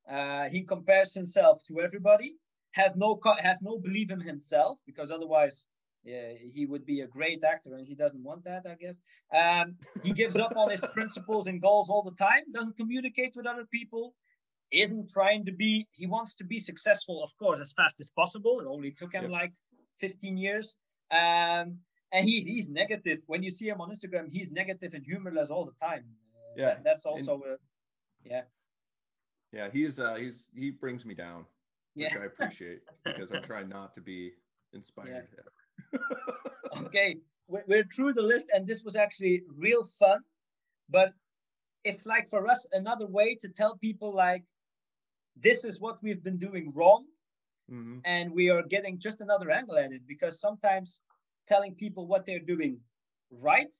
[0.09, 2.35] Uh, he compares himself to everybody.
[2.73, 5.67] Has no has no belief in himself because otherwise,
[6.05, 9.01] yeah, he would be a great actor, and he doesn't want that, I guess.
[9.35, 12.45] Um, he gives up on his principles and goals all the time.
[12.53, 14.15] Doesn't communicate with other people.
[14.73, 15.89] Isn't trying to be.
[15.93, 18.61] He wants to be successful, of course, as fast as possible.
[18.61, 19.33] It only took him yep.
[19.33, 19.53] like
[20.01, 20.79] 15 years
[21.11, 21.79] um,
[22.13, 23.21] and he, he's negative.
[23.27, 26.05] When you see him on Instagram, he's negative and humorless all the time.
[26.35, 27.57] Uh, yeah, that, that's also and, a,
[28.25, 28.43] yeah.
[29.53, 31.45] Yeah, he's uh he's he brings me down,
[31.95, 32.21] which yeah.
[32.21, 34.33] I appreciate because I'm trying not to be
[34.73, 35.29] inspired.
[35.37, 35.43] Yeah.
[36.85, 37.17] okay,
[37.49, 40.21] we're, we're through the list, and this was actually real fun,
[40.89, 41.13] but
[41.85, 44.45] it's like for us another way to tell people like
[45.37, 47.05] this is what we've been doing wrong
[47.71, 47.99] mm-hmm.
[48.05, 51.01] and we are getting just another angle at it because sometimes
[51.49, 52.79] telling people what they're doing
[53.31, 53.75] right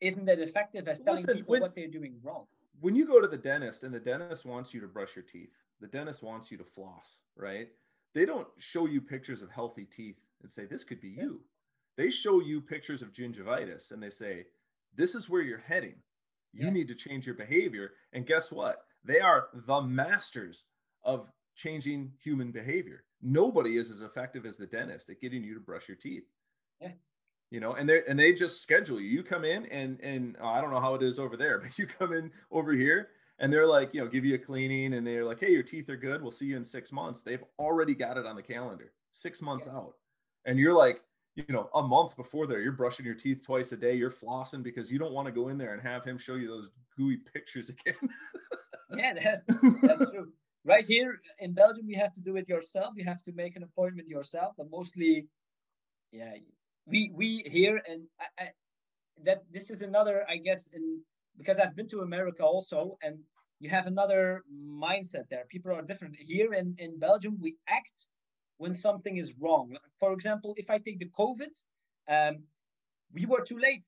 [0.00, 2.46] isn't that effective as telling Listen, people when, what they're doing wrong.
[2.80, 5.54] When you go to the dentist and the dentist wants you to brush your teeth,
[5.80, 7.68] the dentist wants you to floss, right?
[8.14, 11.40] They don't show you pictures of healthy teeth and say, this could be you.
[11.96, 14.44] They show you pictures of gingivitis and they say,
[14.96, 15.96] this is where you're heading.
[16.52, 16.72] You yeah.
[16.72, 17.92] need to change your behavior.
[18.12, 18.76] And guess what?
[19.04, 20.66] They are the masters
[21.02, 23.04] of changing human behavior.
[23.20, 26.24] Nobody is as effective as the dentist at getting you to brush your teeth.
[26.80, 26.92] Yeah.
[27.50, 30.48] you know and they and they just schedule you you come in and and uh,
[30.48, 33.52] i don't know how it is over there but you come in over here and
[33.52, 35.96] they're like you know give you a cleaning and they're like hey your teeth are
[35.96, 39.40] good we'll see you in six months they've already got it on the calendar six
[39.40, 39.78] months yeah.
[39.78, 39.94] out
[40.44, 41.02] and you're like
[41.34, 44.62] you know a month before there you're brushing your teeth twice a day you're flossing
[44.62, 47.18] because you don't want to go in there and have him show you those gooey
[47.32, 47.94] pictures again.
[48.94, 50.28] Yeah that, that's true.
[50.66, 52.92] Right here in belgium you have to do it yourself.
[52.94, 55.26] You have to make an appointment yourself but mostly
[56.10, 56.34] yeah
[56.84, 58.48] we we here and I, I,
[59.24, 61.00] that this is another i guess in
[61.38, 63.18] because i've been to america also and
[63.62, 65.44] you have another mindset there.
[65.48, 66.16] People are different.
[66.18, 68.08] Here in in belgium we act
[68.58, 71.52] when something is wrong for example if i take the covid
[72.08, 72.42] um,
[73.12, 73.86] we were too late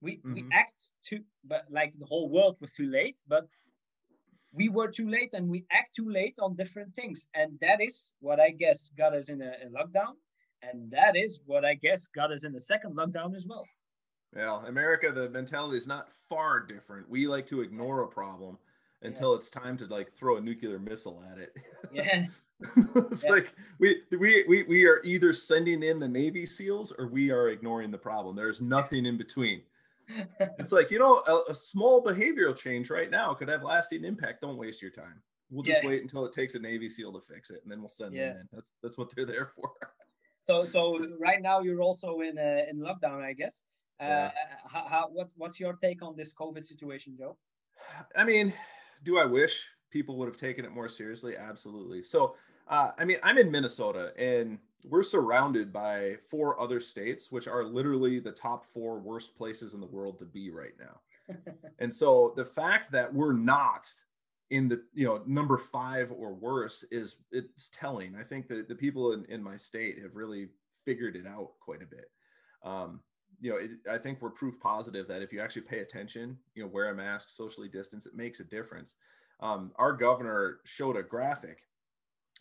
[0.00, 0.34] we mm-hmm.
[0.34, 3.46] we act too but like the whole world was too late but
[4.52, 8.14] we were too late and we act too late on different things and that is
[8.20, 10.14] what i guess got us in a, a lockdown
[10.62, 13.64] and that is what I guess got us in the second lockdown as well.
[14.34, 17.08] Well, America, the mentality is not far different.
[17.08, 18.58] We like to ignore a problem
[19.02, 19.36] until yeah.
[19.36, 21.56] it's time to like throw a nuclear missile at it.
[21.92, 22.26] Yeah.
[23.10, 23.32] it's yeah.
[23.32, 27.50] like we, we we we are either sending in the Navy SEALs or we are
[27.50, 28.34] ignoring the problem.
[28.34, 29.62] There's nothing in between.
[30.58, 34.40] it's like you know a, a, small behavioral change right now could have lasting impact.
[34.40, 35.20] Don't waste your time.
[35.50, 35.88] We'll just yeah.
[35.88, 38.20] wait until it takes a Navy SEAL to fix it, and then we'll send them
[38.20, 38.48] in.
[38.52, 39.70] That's that's what they're there for.
[40.42, 43.64] So so right now you're also in uh, in lockdown, I guess.
[44.00, 44.30] Uh, yeah.
[44.70, 47.36] how, how what what's your take on this COVID situation, Joe?
[48.14, 48.52] I mean,
[49.02, 51.38] do I wish people would have taken it more seriously?
[51.38, 52.02] Absolutely.
[52.02, 52.34] So
[52.68, 57.64] uh, I mean, I'm in Minnesota and we're surrounded by four other states, which are
[57.64, 61.34] literally the top four worst places in the world to be right now.
[61.78, 63.90] and so the fact that we're not
[64.50, 68.74] in the you know number five or worse is it's telling i think that the
[68.76, 70.46] people in, in my state have really
[70.84, 72.12] figured it out quite a bit
[72.62, 73.00] um,
[73.40, 76.62] you know it, i think we're proof positive that if you actually pay attention you
[76.62, 78.94] know wear a mask socially distance it makes a difference
[79.40, 81.58] um, our governor showed a graphic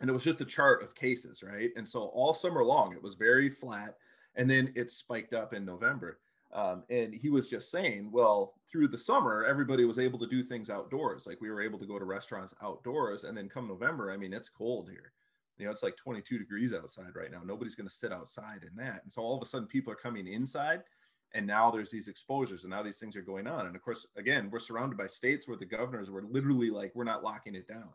[0.01, 3.01] and it was just a chart of cases right and so all summer long it
[3.01, 3.95] was very flat
[4.35, 6.19] and then it spiked up in november
[6.55, 10.41] um, and he was just saying, well, through the summer, everybody was able to do
[10.41, 11.27] things outdoors.
[11.27, 13.25] Like we were able to go to restaurants outdoors.
[13.25, 15.11] And then come November, I mean, it's cold here.
[15.57, 17.41] You know, it's like 22 degrees outside right now.
[17.45, 19.03] Nobody's going to sit outside in that.
[19.03, 20.81] And so all of a sudden, people are coming inside.
[21.33, 23.67] And now there's these exposures, and now these things are going on.
[23.67, 27.03] And of course, again, we're surrounded by states where the governors were literally like, we're
[27.03, 27.89] not locking it down.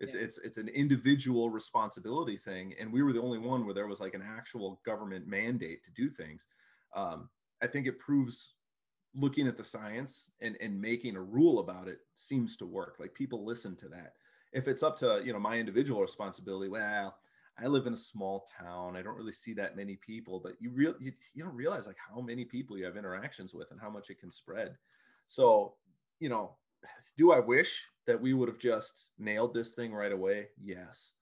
[0.00, 0.22] It's yeah.
[0.22, 4.00] it's it's an individual responsibility thing, and we were the only one where there was
[4.00, 6.46] like an actual government mandate to do things.
[6.94, 7.28] Um,
[7.62, 8.52] I think it proves
[9.14, 12.96] looking at the science and, and making a rule about it seems to work.
[12.98, 14.14] Like people listen to that.
[14.52, 17.16] If it's up to, you know, my individual responsibility, well,
[17.60, 18.96] I live in a small town.
[18.96, 21.96] I don't really see that many people, but you real you, you don't realize like
[21.98, 24.76] how many people you have interactions with and how much it can spread.
[25.26, 25.74] So,
[26.20, 26.52] you know,
[27.16, 30.48] do I wish that we would have just nailed this thing right away?
[30.62, 31.12] Yes.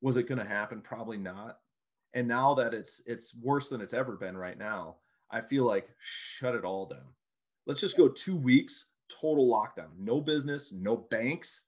[0.00, 0.80] Was it going to happen?
[0.80, 1.58] Probably not.
[2.14, 4.96] And now that it's it's worse than it's ever been right now,
[5.30, 7.14] I feel like shut it all down.
[7.66, 11.64] Let's just go two weeks, total lockdown, no business, no banks,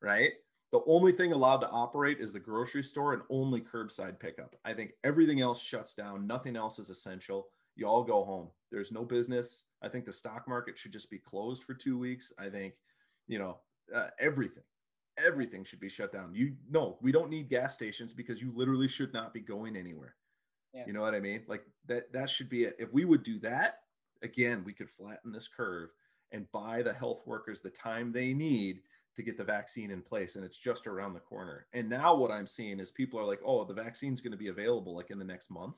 [0.00, 0.32] right?
[0.72, 4.54] The only thing allowed to operate is the grocery store and only curbside pickup.
[4.64, 6.26] I think everything else shuts down.
[6.26, 7.48] Nothing else is essential.
[7.74, 8.48] You all go home.
[8.70, 9.64] There's no business.
[9.82, 12.32] I think the stock market should just be closed for two weeks.
[12.38, 12.74] I think,
[13.26, 13.58] you know,
[13.94, 14.62] uh, everything,
[15.18, 16.34] everything should be shut down.
[16.34, 20.14] You know, we don't need gas stations because you literally should not be going anywhere.
[20.72, 20.84] Yeah.
[20.86, 21.42] You know what I mean?
[21.48, 22.76] Like that that should be it.
[22.78, 23.80] If we would do that,
[24.22, 25.90] again, we could flatten this curve
[26.30, 28.80] and buy the health workers the time they need
[29.20, 31.66] to get the vaccine in place and it's just around the corner.
[31.72, 34.48] And now what I'm seeing is people are like, "Oh, the vaccine's going to be
[34.48, 35.76] available like in the next month."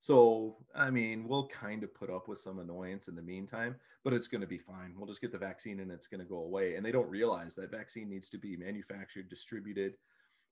[0.00, 4.12] So, I mean, we'll kind of put up with some annoyance in the meantime, but
[4.12, 4.94] it's going to be fine.
[4.96, 6.74] We'll just get the vaccine and it's going to go away.
[6.74, 9.94] And they don't realize that vaccine needs to be manufactured, distributed.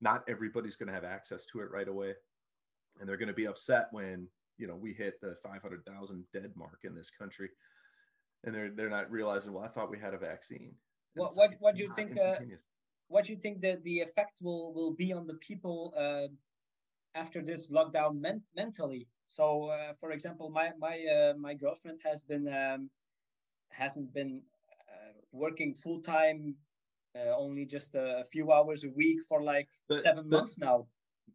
[0.01, 2.15] Not everybody's going to have access to it right away
[3.01, 6.81] and they're going to be upset when you know we hit the 500,000 dead mark
[6.85, 7.49] in this country,
[8.45, 9.53] and they're they're not realizing.
[9.53, 10.75] Well, I thought we had a vaccine.
[11.15, 12.19] What what, what do you think?
[12.19, 12.37] Uh,
[13.09, 16.29] what do you think that the effect will will be on the people uh,
[17.15, 19.09] after this lockdown men- mentally?
[19.27, 22.91] So, uh, for example, my my uh, my girlfriend has been um,
[23.71, 24.43] hasn't been
[24.89, 26.55] uh, working full time,
[27.17, 30.87] uh, only just a few hours a week for like the, seven the, months now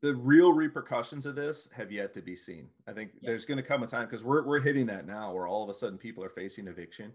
[0.01, 2.67] the real repercussions of this have yet to be seen.
[2.87, 3.29] I think yeah.
[3.29, 5.69] there's going to come a time because we're we're hitting that now, where all of
[5.69, 7.11] a sudden people are facing eviction,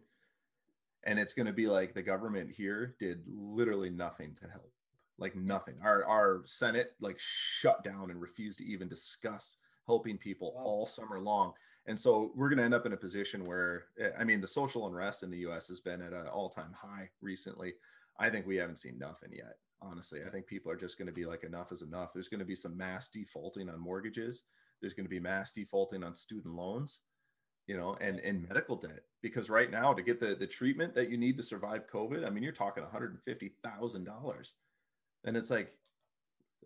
[1.04, 4.72] and it's going to be like the government here did literally nothing to help,
[5.18, 5.76] like nothing.
[5.82, 10.62] Our our Senate like shut down and refused to even discuss helping people Wow.
[10.62, 11.52] all summer long.
[11.86, 14.46] And so we're going to end up in a position where, eh, I mean, the
[14.46, 17.74] social unrest in the US has been at an all time high recently.
[18.18, 19.56] I think we haven't seen nothing yet.
[19.82, 22.12] Honestly, I think people are just going to be like, enough is enough.
[22.12, 24.42] There's going to be some mass defaulting on mortgages.
[24.80, 27.00] There's going to be mass defaulting on student loans,
[27.70, 29.04] you know, and, and medical debt.
[29.22, 32.30] Because right now, to get the, the treatment that you need to survive COVID, I
[32.30, 34.52] mean, you're talking $150,000.
[35.24, 35.72] And it's like,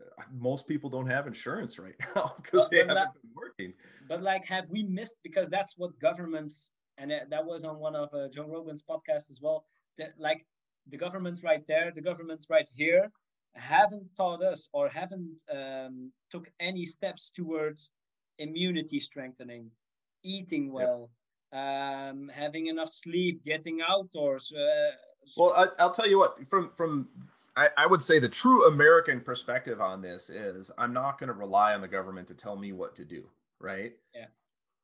[0.01, 3.75] uh, most people don't have insurance right now because they haven't been working.
[4.09, 8.13] but like have we missed because that's what governments and that was on one of
[8.13, 9.65] uh, joe rogan's podcasts as well
[9.97, 10.45] that like
[10.89, 13.09] the government right there the government right here
[13.55, 17.93] haven't taught us or haven't um, took any steps towards
[18.41, 19.71] immunity strengthening
[20.25, 21.11] eating well
[21.53, 24.91] um, having enough sleep getting outdoors uh,
[25.39, 26.37] Well, I, I'll tell you what.
[26.49, 27.09] From from,
[27.57, 31.35] I, I would say the true American perspective on this is I'm not going to
[31.35, 33.29] rely on the government to tell me what to do,
[33.61, 33.93] right?
[34.13, 34.27] Yeah.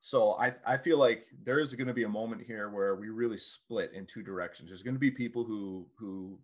[0.00, 3.08] So I I feel like there is going to be a moment here where we
[3.08, 4.70] really split in two directions.
[4.70, 6.38] There's going to be people who who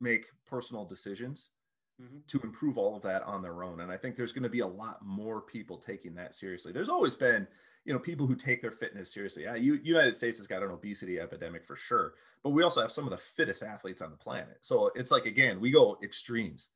[0.00, 1.48] make personal decisions
[1.98, 2.26] Mhm.
[2.26, 4.60] to improve all of that on their own, and I think there's going to be
[4.60, 6.70] a lot more people taking that seriously.
[6.70, 7.48] There's always been
[7.86, 9.44] you know people who take their fitness seriously.
[9.44, 12.92] Yeah, you, United States has got an obesity epidemic for sure, but we also have
[12.92, 14.58] some of the fittest athletes on the planet.
[14.60, 16.70] So it's like again, we go extremes.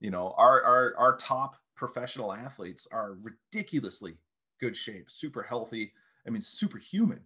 [0.00, 4.16] You know, our our our top professional athletes are ridiculously
[4.60, 5.92] good shape, super healthy.
[6.26, 7.20] I mean, superhuman.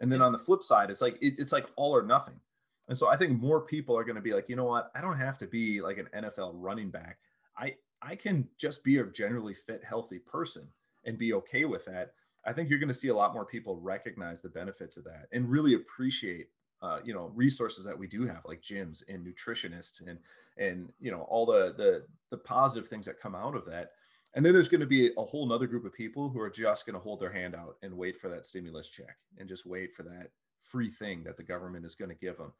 [0.00, 2.40] And then on the flip side, it's like it, it's like all or nothing.
[2.88, 4.90] And so I think more people are going to be like, you know what?
[4.94, 7.18] I don't have to be like an NFL running back.
[7.56, 10.68] I I can just be a generally fit, healthy person
[11.04, 12.12] and be okay with that.
[12.46, 15.26] I think you're going to see a lot more people recognize the benefits of that
[15.32, 16.48] and really appreciate,
[16.82, 20.18] uh, you know, resources that we do have, like gyms and nutritionists and
[20.56, 23.92] and you know all the the the positive things that come out of that.
[24.34, 26.86] And then there's going to be a whole nother group of people who are just
[26.86, 29.94] going to hold their hand out and wait for that stimulus check and just wait
[29.94, 30.30] for that
[30.60, 32.52] free thing that the government is going to give them.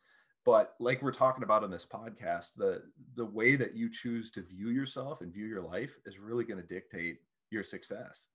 [0.44, 2.82] But like we're talking about in this podcast, the
[3.16, 6.60] the way that you choose to view yourself and view your life is really going
[6.60, 7.18] to dictate
[7.50, 8.28] your success.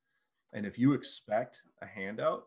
[0.53, 2.45] And if you expect a handout,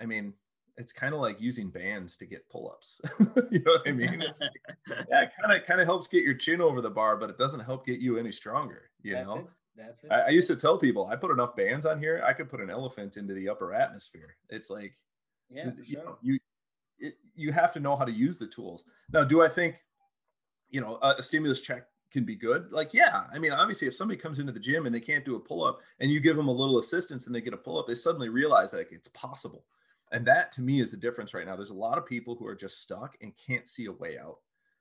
[0.00, 0.34] I mean,
[0.76, 3.00] it's kind of like using bands to get pull-ups.
[3.50, 4.20] you know what I mean?
[4.20, 4.40] It's
[4.88, 7.38] yeah, it kind of kind of helps get your chin over the bar, but it
[7.38, 8.90] doesn't help get you any stronger.
[9.02, 11.56] You that's know, it that's it I, I used to tell people I put enough
[11.56, 14.36] bands on here, I could put an elephant into the upper atmosphere.
[14.50, 14.96] It's like
[15.48, 16.38] yeah you sure know, you
[16.98, 18.84] it, you have to know how to use the tools.
[19.12, 19.76] Now, do I think
[20.68, 22.72] you know a, a stimulus check can be good?
[22.72, 23.24] Like, yeah.
[23.32, 25.64] I mean, obviously, if somebody comes into the gym and they can't do a pull
[25.64, 27.94] up, and you give them a little assistance and they get a pull up, they
[27.94, 29.64] suddenly realize that it's possible.
[30.12, 31.56] And that to me is the difference right now.
[31.56, 34.36] There's a lot of people who are just stuck and can't see a way out.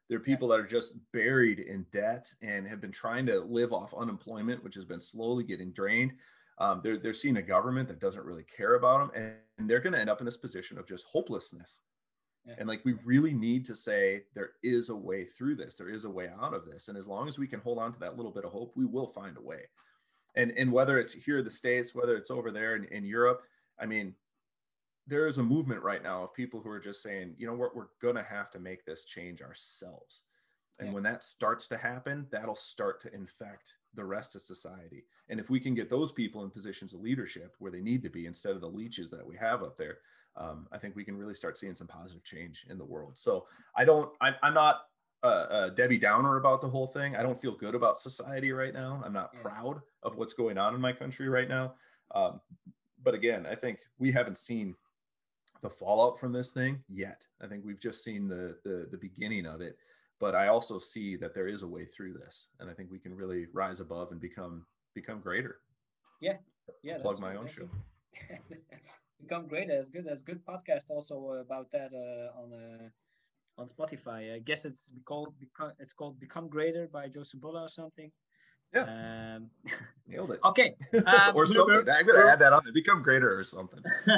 [0.07, 3.73] There are people that are just buried in debt and have been trying to live
[3.73, 6.13] off unemployment, which has been slowly getting drained.
[6.59, 9.79] Um, they're, they're seeing a government that doesn't really care about them, and, and they're
[9.79, 11.81] going to end up in this position of just hopelessness.
[12.45, 12.55] Yeah.
[12.59, 15.77] And like, we really need to say there is a way through this.
[15.77, 16.87] There is a way out of this.
[16.87, 18.85] And as long as we can hold on to that little bit of hope, we
[18.85, 19.63] will find a way.
[20.35, 23.41] And, and whether it's here in the States, whether it's over there in, in Europe,
[23.79, 24.13] I mean,
[25.07, 27.75] there is a movement right now of people who are just saying, you know what,
[27.75, 30.23] we're going to have to make this change ourselves.
[30.79, 30.93] And Yeah.
[30.93, 35.05] when that starts to happen, that'll start to infect the rest of society.
[35.29, 38.09] And if we can get those people in positions of leadership where they need to
[38.09, 39.99] be instead of the leeches that we have up there,
[40.37, 43.17] um, I think we can really start seeing some positive change in the world.
[43.17, 44.87] So I don't, I, I'm not
[45.23, 47.15] uh, uh, Debbie Downer about the whole thing.
[47.15, 49.01] I don't feel good about society right now.
[49.05, 49.41] I'm not Yeah.
[49.41, 51.73] proud of what's going on in my country right now.
[52.13, 52.41] Um,
[53.03, 54.75] but again, I think we haven't seen
[55.61, 57.25] the fallout from this thing yet.
[57.41, 59.77] I think we've just seen the, the the beginning of it.
[60.19, 62.99] But I also see that there is a way through this, and I think we
[62.99, 65.59] can really rise above and become become greater.
[66.19, 66.37] yeah
[66.83, 66.97] yeah.
[66.99, 67.67] plug my own show.
[69.25, 69.29] good.
[69.29, 71.15] become great that's good that's good podcast also
[71.45, 72.87] about that uh, on uh,
[73.61, 77.71] on spotify i guess it's called become it's called become greater by joe Cebula or
[77.81, 78.11] something
[78.73, 78.85] Yeah.
[79.35, 79.41] um
[80.07, 80.39] Nailed it.
[80.51, 80.69] okay
[81.11, 81.75] um, or we're- something.
[81.85, 82.61] we're- I'm gonna add that on.
[82.73, 83.81] Become greater or something.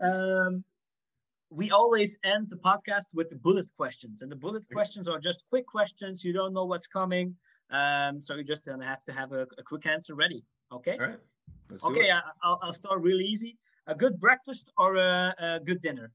[0.00, 0.64] um,
[1.50, 5.40] we always end the podcast with the bullet questions, and the bullet questions are just
[5.48, 6.24] quick questions.
[6.24, 7.36] You don't know what's coming,
[7.70, 10.40] um, so you just gonna have to have a, a quick answer ready.
[10.72, 10.96] Okay.
[11.00, 11.20] All right.
[11.70, 12.10] Let's Okay.
[12.10, 13.56] I, I'll, I'll start really easy.
[13.86, 16.10] A good breakfast or a, a good dinner?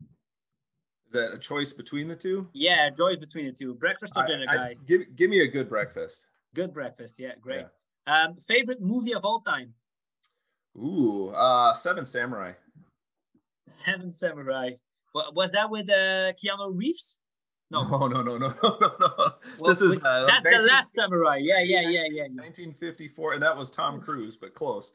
[0.00, 2.48] Is that a choice between the two?
[2.52, 3.74] Yeah, choice between the two.
[3.74, 4.74] Breakfast or I- dinner, I- guy?
[4.86, 6.26] give give me a good breakfast.
[6.54, 7.18] Good breakfast.
[7.18, 7.66] Yeah, great.
[8.06, 9.74] Um, favorite movie of all time?
[10.76, 12.52] Ooh, uh, Seven Samurai.
[13.66, 14.70] Seven Samurai.
[15.14, 17.20] Was that with uh, Keanu Reeves?
[17.70, 19.32] No, no, no, no, no, no, no.
[19.58, 21.38] Well, this is uh, that's the last samurai.
[21.38, 22.04] Yeah, yeah, yeah, yeah.
[22.10, 22.22] yeah.
[22.22, 24.92] 1954, and that was Tom Cruise, but close.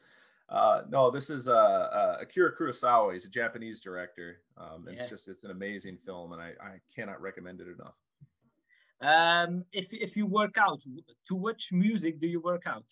[0.48, 3.12] Uh, no, this is uh, uh, Akira Kurosawa.
[3.14, 4.40] He's a Japanese director.
[4.56, 5.00] Um, Yeah.
[5.00, 7.94] It's just it's an amazing film, and I, I cannot recommend it enough.
[9.00, 10.80] Um, if if you work out,
[11.28, 12.84] to which music do you work out?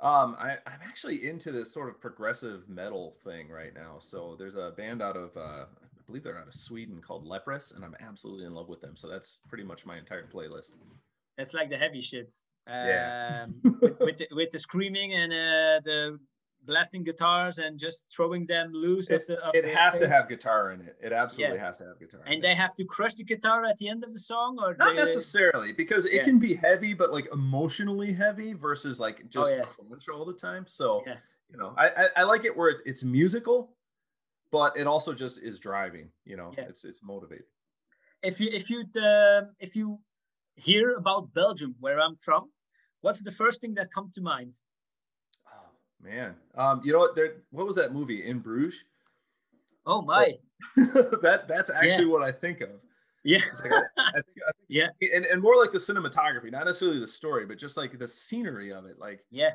[0.00, 3.98] Um, I, I'm actually into this sort of progressive metal thing right now.
[3.98, 5.66] So there's a band out of uh,
[6.10, 8.96] believe they're out of Sweden called Leprous, and I'm absolutely in love with them.
[8.96, 10.72] So that's pretty much my entire playlist.
[11.38, 12.34] It's like the heavy shit.
[12.68, 13.44] Yeah.
[13.44, 16.18] Um, with, with, the, with the screaming and uh, the
[16.66, 19.10] blasting guitars and just throwing them loose.
[19.10, 20.96] of the, It has to have guitar in it.
[21.02, 21.64] It absolutely Yeah.
[21.64, 22.20] has to have guitar.
[22.26, 22.42] And it.
[22.42, 24.96] they have to crush the guitar at the end of the song, or not they-
[24.96, 26.24] necessarily because it Yeah.
[26.24, 29.64] can be heavy but like emotionally heavy versus like just Oh, yeah.
[29.88, 31.16] crunch all the time so Yeah.
[31.50, 33.72] you know I, I i like it where it's, it's musical
[34.50, 36.64] but it also just is driving you know Yeah.
[36.68, 37.46] it's it's motivating
[38.22, 39.98] If you if you um if you
[40.56, 42.50] hear about Belgium, where I'm from,
[43.00, 44.54] what's the first thing that comes to mind?
[45.48, 45.68] oh
[46.02, 48.84] man um you know what there what was that movie in bruges
[49.86, 50.34] Oh my,
[51.24, 52.68] that that's actually what i think of
[53.24, 54.88] yeah, like, I, I think, I think, Yeah.
[55.16, 58.70] and, and more like the cinematography not necessarily the story but just like the scenery
[58.72, 59.52] of it like yeah.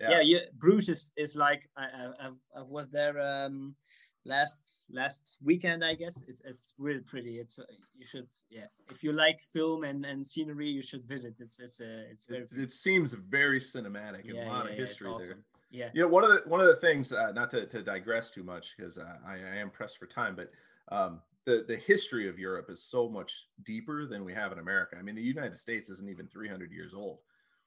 [0.00, 0.38] yeah, yeah, yeah.
[0.62, 1.84] Bruges is, is like I,
[2.24, 2.28] I
[2.58, 3.74] I was there um
[4.24, 6.24] last last weekend I guess.
[6.28, 7.38] It's it's really pretty.
[7.38, 7.64] It's uh,
[7.96, 8.66] you should yeah.
[8.90, 11.34] If you like film and, and scenery, you should visit.
[11.40, 14.72] It's it's uh, it's very it, it seems very cinematic and yeah, a lot yeah,
[14.72, 15.38] of yeah, it's history there.
[15.72, 18.30] Yeah, You know, one of the one of the things, uh, not to, to digress
[18.30, 20.50] too much, because uh, I, I am pressed for time, but
[20.94, 24.96] um, the the history of Europe is so much deeper than we have in America.
[24.98, 27.20] I mean, the United States isn't even 300 years old.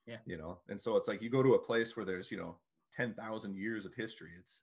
[0.05, 0.17] Yeah.
[0.27, 2.57] You know, and so it's like you go to a place where there's you know
[2.93, 4.29] 10,000 years of history.
[4.39, 4.61] It's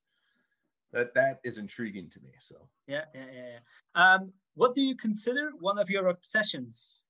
[0.93, 2.31] that that is intriguing to me.
[2.39, 2.57] So
[2.87, 3.43] yeah, yeah, yeah.
[3.97, 4.15] yeah.
[4.15, 7.05] Um, what do you consider one of your obsessions?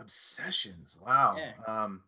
[0.00, 1.36] obsessions, wow.
[1.38, 1.52] Yeah.
[1.84, 2.02] Um,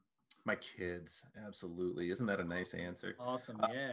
[0.45, 2.11] my kids, absolutely.
[2.11, 3.17] Isn't that a nice answer?
[3.19, 3.61] Awesome.
[3.63, 3.93] Uh, Yeah.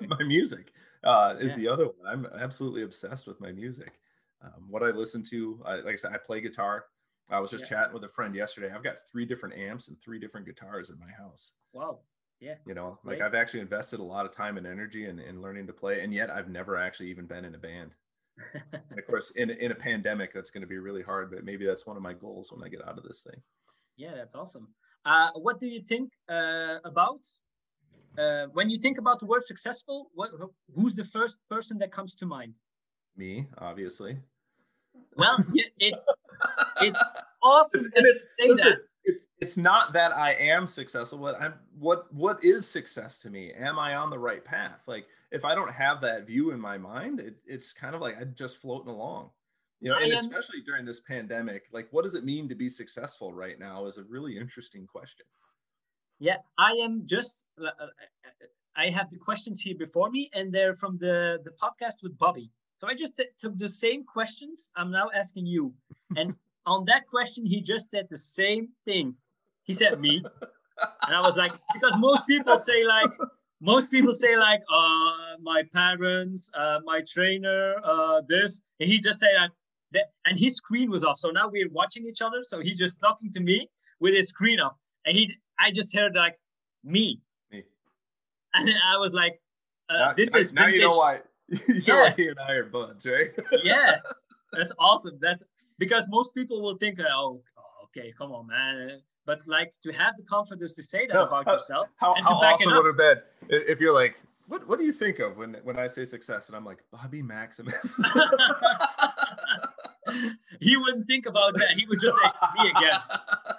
[0.08, 0.72] my music
[1.04, 1.56] uh, is Yeah.
[1.56, 2.06] the other one.
[2.06, 3.92] I'm absolutely obsessed with my music.
[4.42, 6.86] Um, what I listen to, I, like I said, I play guitar.
[7.30, 7.78] I was just Yeah.
[7.80, 8.72] chatting with a friend yesterday.
[8.74, 11.52] I've got three different amps and three different guitars in my house.
[11.72, 12.00] Wow.
[12.40, 12.54] Yeah.
[12.66, 13.22] You know, like Great.
[13.22, 16.12] I've actually invested a lot of time and energy in, in learning to play, and
[16.14, 17.90] yet I've never actually even been in a band.
[18.72, 21.30] And of course, in in a pandemic, that's going to be really hard.
[21.30, 23.40] But maybe that's one of my goals when I get out of this thing.
[23.98, 24.68] Yeah, that's awesome.
[25.04, 27.20] Uh, what do you think uh, about
[28.18, 30.10] uh, when you think about the word successful?
[30.14, 30.30] What,
[30.74, 32.54] who's the first person that comes to mind?
[33.16, 34.18] Me, obviously.
[35.16, 36.04] Well, yeah, it's
[36.80, 37.02] it's
[37.42, 38.78] awesome It's- that and you say listen, that.
[39.04, 43.52] It's it's not that I am successful, but I'm what what is success to me?
[43.52, 44.80] Am I on the right path?
[44.86, 48.16] Like if I don't have that view in my mind, it, it's kind of like
[48.20, 49.30] I'm just floating along.
[49.80, 52.54] You know, I and am- especially during this pandemic, like what does it mean to
[52.54, 55.26] be successful right now is a really interesting question.
[56.18, 57.46] Yeah, I am just.
[57.60, 57.86] uh, uh,
[58.76, 62.50] I have the questions here before me, and they're from the the podcast with Bobby.
[62.76, 64.70] So I just took the same questions.
[64.76, 65.74] I'm now asking you,
[66.16, 66.34] and
[66.66, 69.14] on that question, he just said the same thing.
[69.64, 70.22] He said me,
[71.06, 73.10] and I was like, because most people say like,
[73.60, 79.20] most people say like, uh, my parents, uh, my trainer, uh, this, and he just
[79.20, 79.50] said like,
[79.92, 81.18] that, and his screen was off.
[81.18, 82.38] So now we're watching each other.
[82.42, 83.68] So he's just talking to me
[84.00, 86.38] with his screen off, and he, I just heard like,
[86.84, 87.20] me,
[87.50, 87.64] Me.
[88.54, 89.40] and I was like,
[89.90, 91.18] uh, now, this is now you know why
[91.68, 93.30] you know why he and I are buds, right?
[93.62, 93.96] yeah,
[94.52, 95.18] that's awesome.
[95.20, 95.42] That's
[95.80, 97.42] because most people will think, oh,
[97.86, 99.00] okay, come on, man.
[99.26, 101.88] But like to have the confidence to say that No, about how- yourself.
[101.96, 102.96] How, and to how awesome would it have
[103.48, 104.14] been if you're like,
[104.46, 106.48] what what do you think of when when I say success?
[106.48, 108.00] And I'm like, Bobby Maximus.
[110.60, 111.70] he wouldn't think about that.
[111.76, 112.28] He would just say
[112.62, 112.98] me again.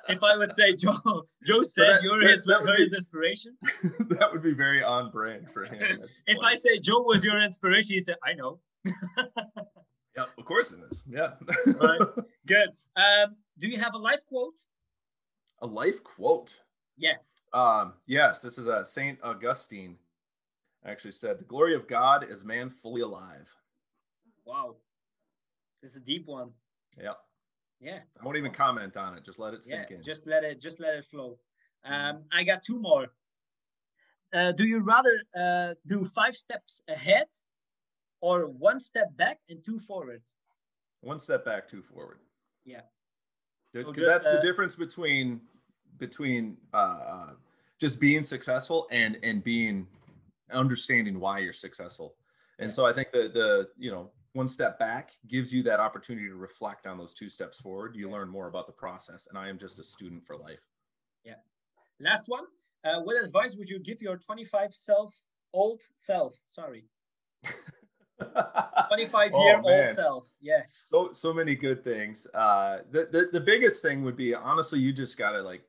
[0.10, 3.56] If I would say Joe, Joe said that- you're his, that be- his inspiration.
[4.10, 5.99] that would be very on brand for him.
[6.27, 6.39] If.
[6.43, 8.60] I say Joe was your inspiration, he said, I know.
[10.22, 11.03] Yeah, of course it is.
[11.10, 11.31] Yeah.
[11.65, 12.02] Right.
[12.48, 12.69] Good.
[12.95, 14.60] Um, do you have a life quote?
[15.61, 16.56] a life quote.
[16.98, 17.18] Yeah.
[17.53, 19.98] Um, yes, this is uh, Saint Augustine.
[20.85, 23.48] Actually said, "The glory of God is man fully alive."
[24.45, 24.77] Wow.
[25.81, 26.49] This is a deep one.
[26.99, 27.14] Yeah.
[27.80, 27.99] Yeah.
[28.19, 29.23] I won't even comment on it.
[29.23, 30.03] Just let it yeah sink in.
[30.03, 31.38] just let it just let it flow
[31.84, 33.07] um i got two more
[34.34, 37.26] uh, do you rather uh, do five steps ahead
[38.22, 40.22] or one step back and two forward
[41.02, 42.19] One step back, two forward.
[42.64, 42.81] Yeah.
[43.73, 45.41] There- So 'cause just, that's uh, the difference between
[45.98, 46.77] between uh,
[47.14, 47.34] uh,
[47.80, 49.88] just being successful and and being
[50.52, 52.15] understanding why you're successful.
[52.60, 52.76] And Yeah.
[52.76, 56.35] so I think the the you know one step back gives you that opportunity to
[56.35, 57.95] reflect on those two steps forward.
[57.95, 60.65] You learn more about the process, and I am just a student for life.
[61.23, 61.39] Yeah.
[61.99, 62.45] Last one.
[62.84, 65.14] Uh, what advice would you give your 25 self,
[65.53, 66.34] old self?
[66.49, 66.85] Sorry.
[68.88, 70.30] 25 year oh, old self.
[70.41, 70.61] Yeah.
[70.68, 72.27] So so many good things.
[72.34, 75.64] Uh, the, the the biggest thing would be honestly, you just gotta like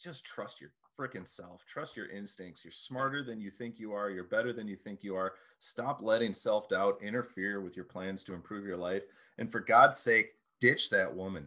[0.00, 1.64] just trust your freaking self.
[1.66, 2.64] Trust your instincts.
[2.64, 4.10] You're smarter than you think you are.
[4.10, 5.34] You're better than you think you are.
[5.60, 9.02] Stop letting self doubt interfere with your plans to improve your life.
[9.38, 11.46] And for God's sake, ditch that woman.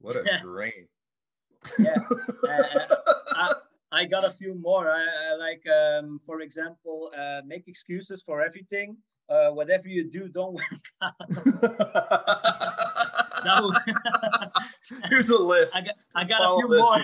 [0.00, 0.86] What a drain.
[1.78, 1.96] yeah.
[2.48, 2.86] Uh,
[3.32, 3.52] I,
[3.90, 4.88] I, got a few more.
[4.88, 8.96] I, I like, um, for example, uh, make excuses for everything.
[9.28, 10.64] Uh, whatever you do, don't work
[11.02, 11.14] out.
[15.10, 15.76] Here's a list.
[15.76, 16.98] I got, I got a few more.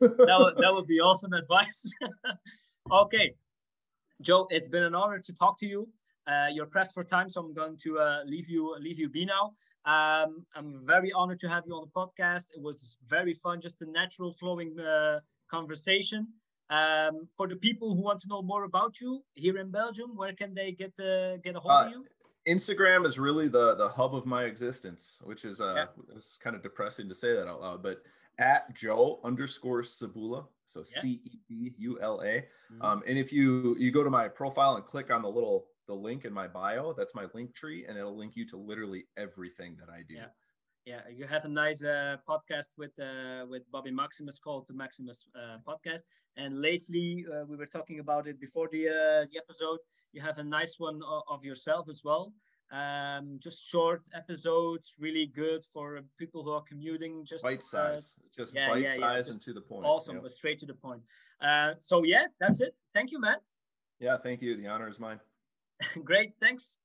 [0.00, 1.92] that, would, that would be awesome advice.
[2.90, 3.34] okay,
[4.22, 5.88] Joe, it's been an honor to talk to you.
[6.26, 9.24] Uh, you're pressed for time, so I'm going to uh, leave you leave you be
[9.24, 9.54] now.
[9.84, 12.48] Um, I'm very honored to have you on the podcast.
[12.54, 15.20] It was very fun, just a natural flowing uh,
[15.50, 16.28] conversation.
[16.70, 20.32] Um, for the people who want to know more about you here in Belgium, where
[20.32, 22.06] can they get uh, get a hold of uh, you?
[22.48, 25.86] Instagram is really the the hub of my existence, which is uh yeah.
[26.14, 28.02] it's kind of depressing to say that out loud, but
[28.38, 31.02] at Joe underscore Cebula, so yeah.
[31.02, 32.46] C E B U L A.
[32.72, 32.82] Mm-hmm.
[32.82, 35.94] Um, and if you you go to my profile and click on the little the
[35.94, 39.76] link in my bio, that's my link tree, and it'll link you to literally everything
[39.80, 40.14] that I do.
[40.14, 40.26] Yeah,
[40.84, 41.00] yeah.
[41.14, 45.58] You have a nice uh, podcast with uh, with Bobby Maximus called the Maximus uh,
[45.66, 46.02] Podcast,
[46.36, 49.78] and lately uh, we were talking about it before the uh, the episode
[50.12, 52.32] you have a nice one of yourself as well.
[52.72, 57.24] Um, just short episodes, really good for people who are commuting.
[57.24, 59.84] Just bite uh, size, uh, just yeah, bite yeah, size yeah, and to the point.
[59.84, 60.30] Awesome, yep.
[60.30, 61.02] straight to the point.
[61.40, 62.74] Uh, so yeah, that's it.
[62.94, 63.36] Thank you, man.
[63.98, 64.56] Yeah, thank you.
[64.56, 65.18] The honor is mine.
[66.04, 66.78] Great, thanks.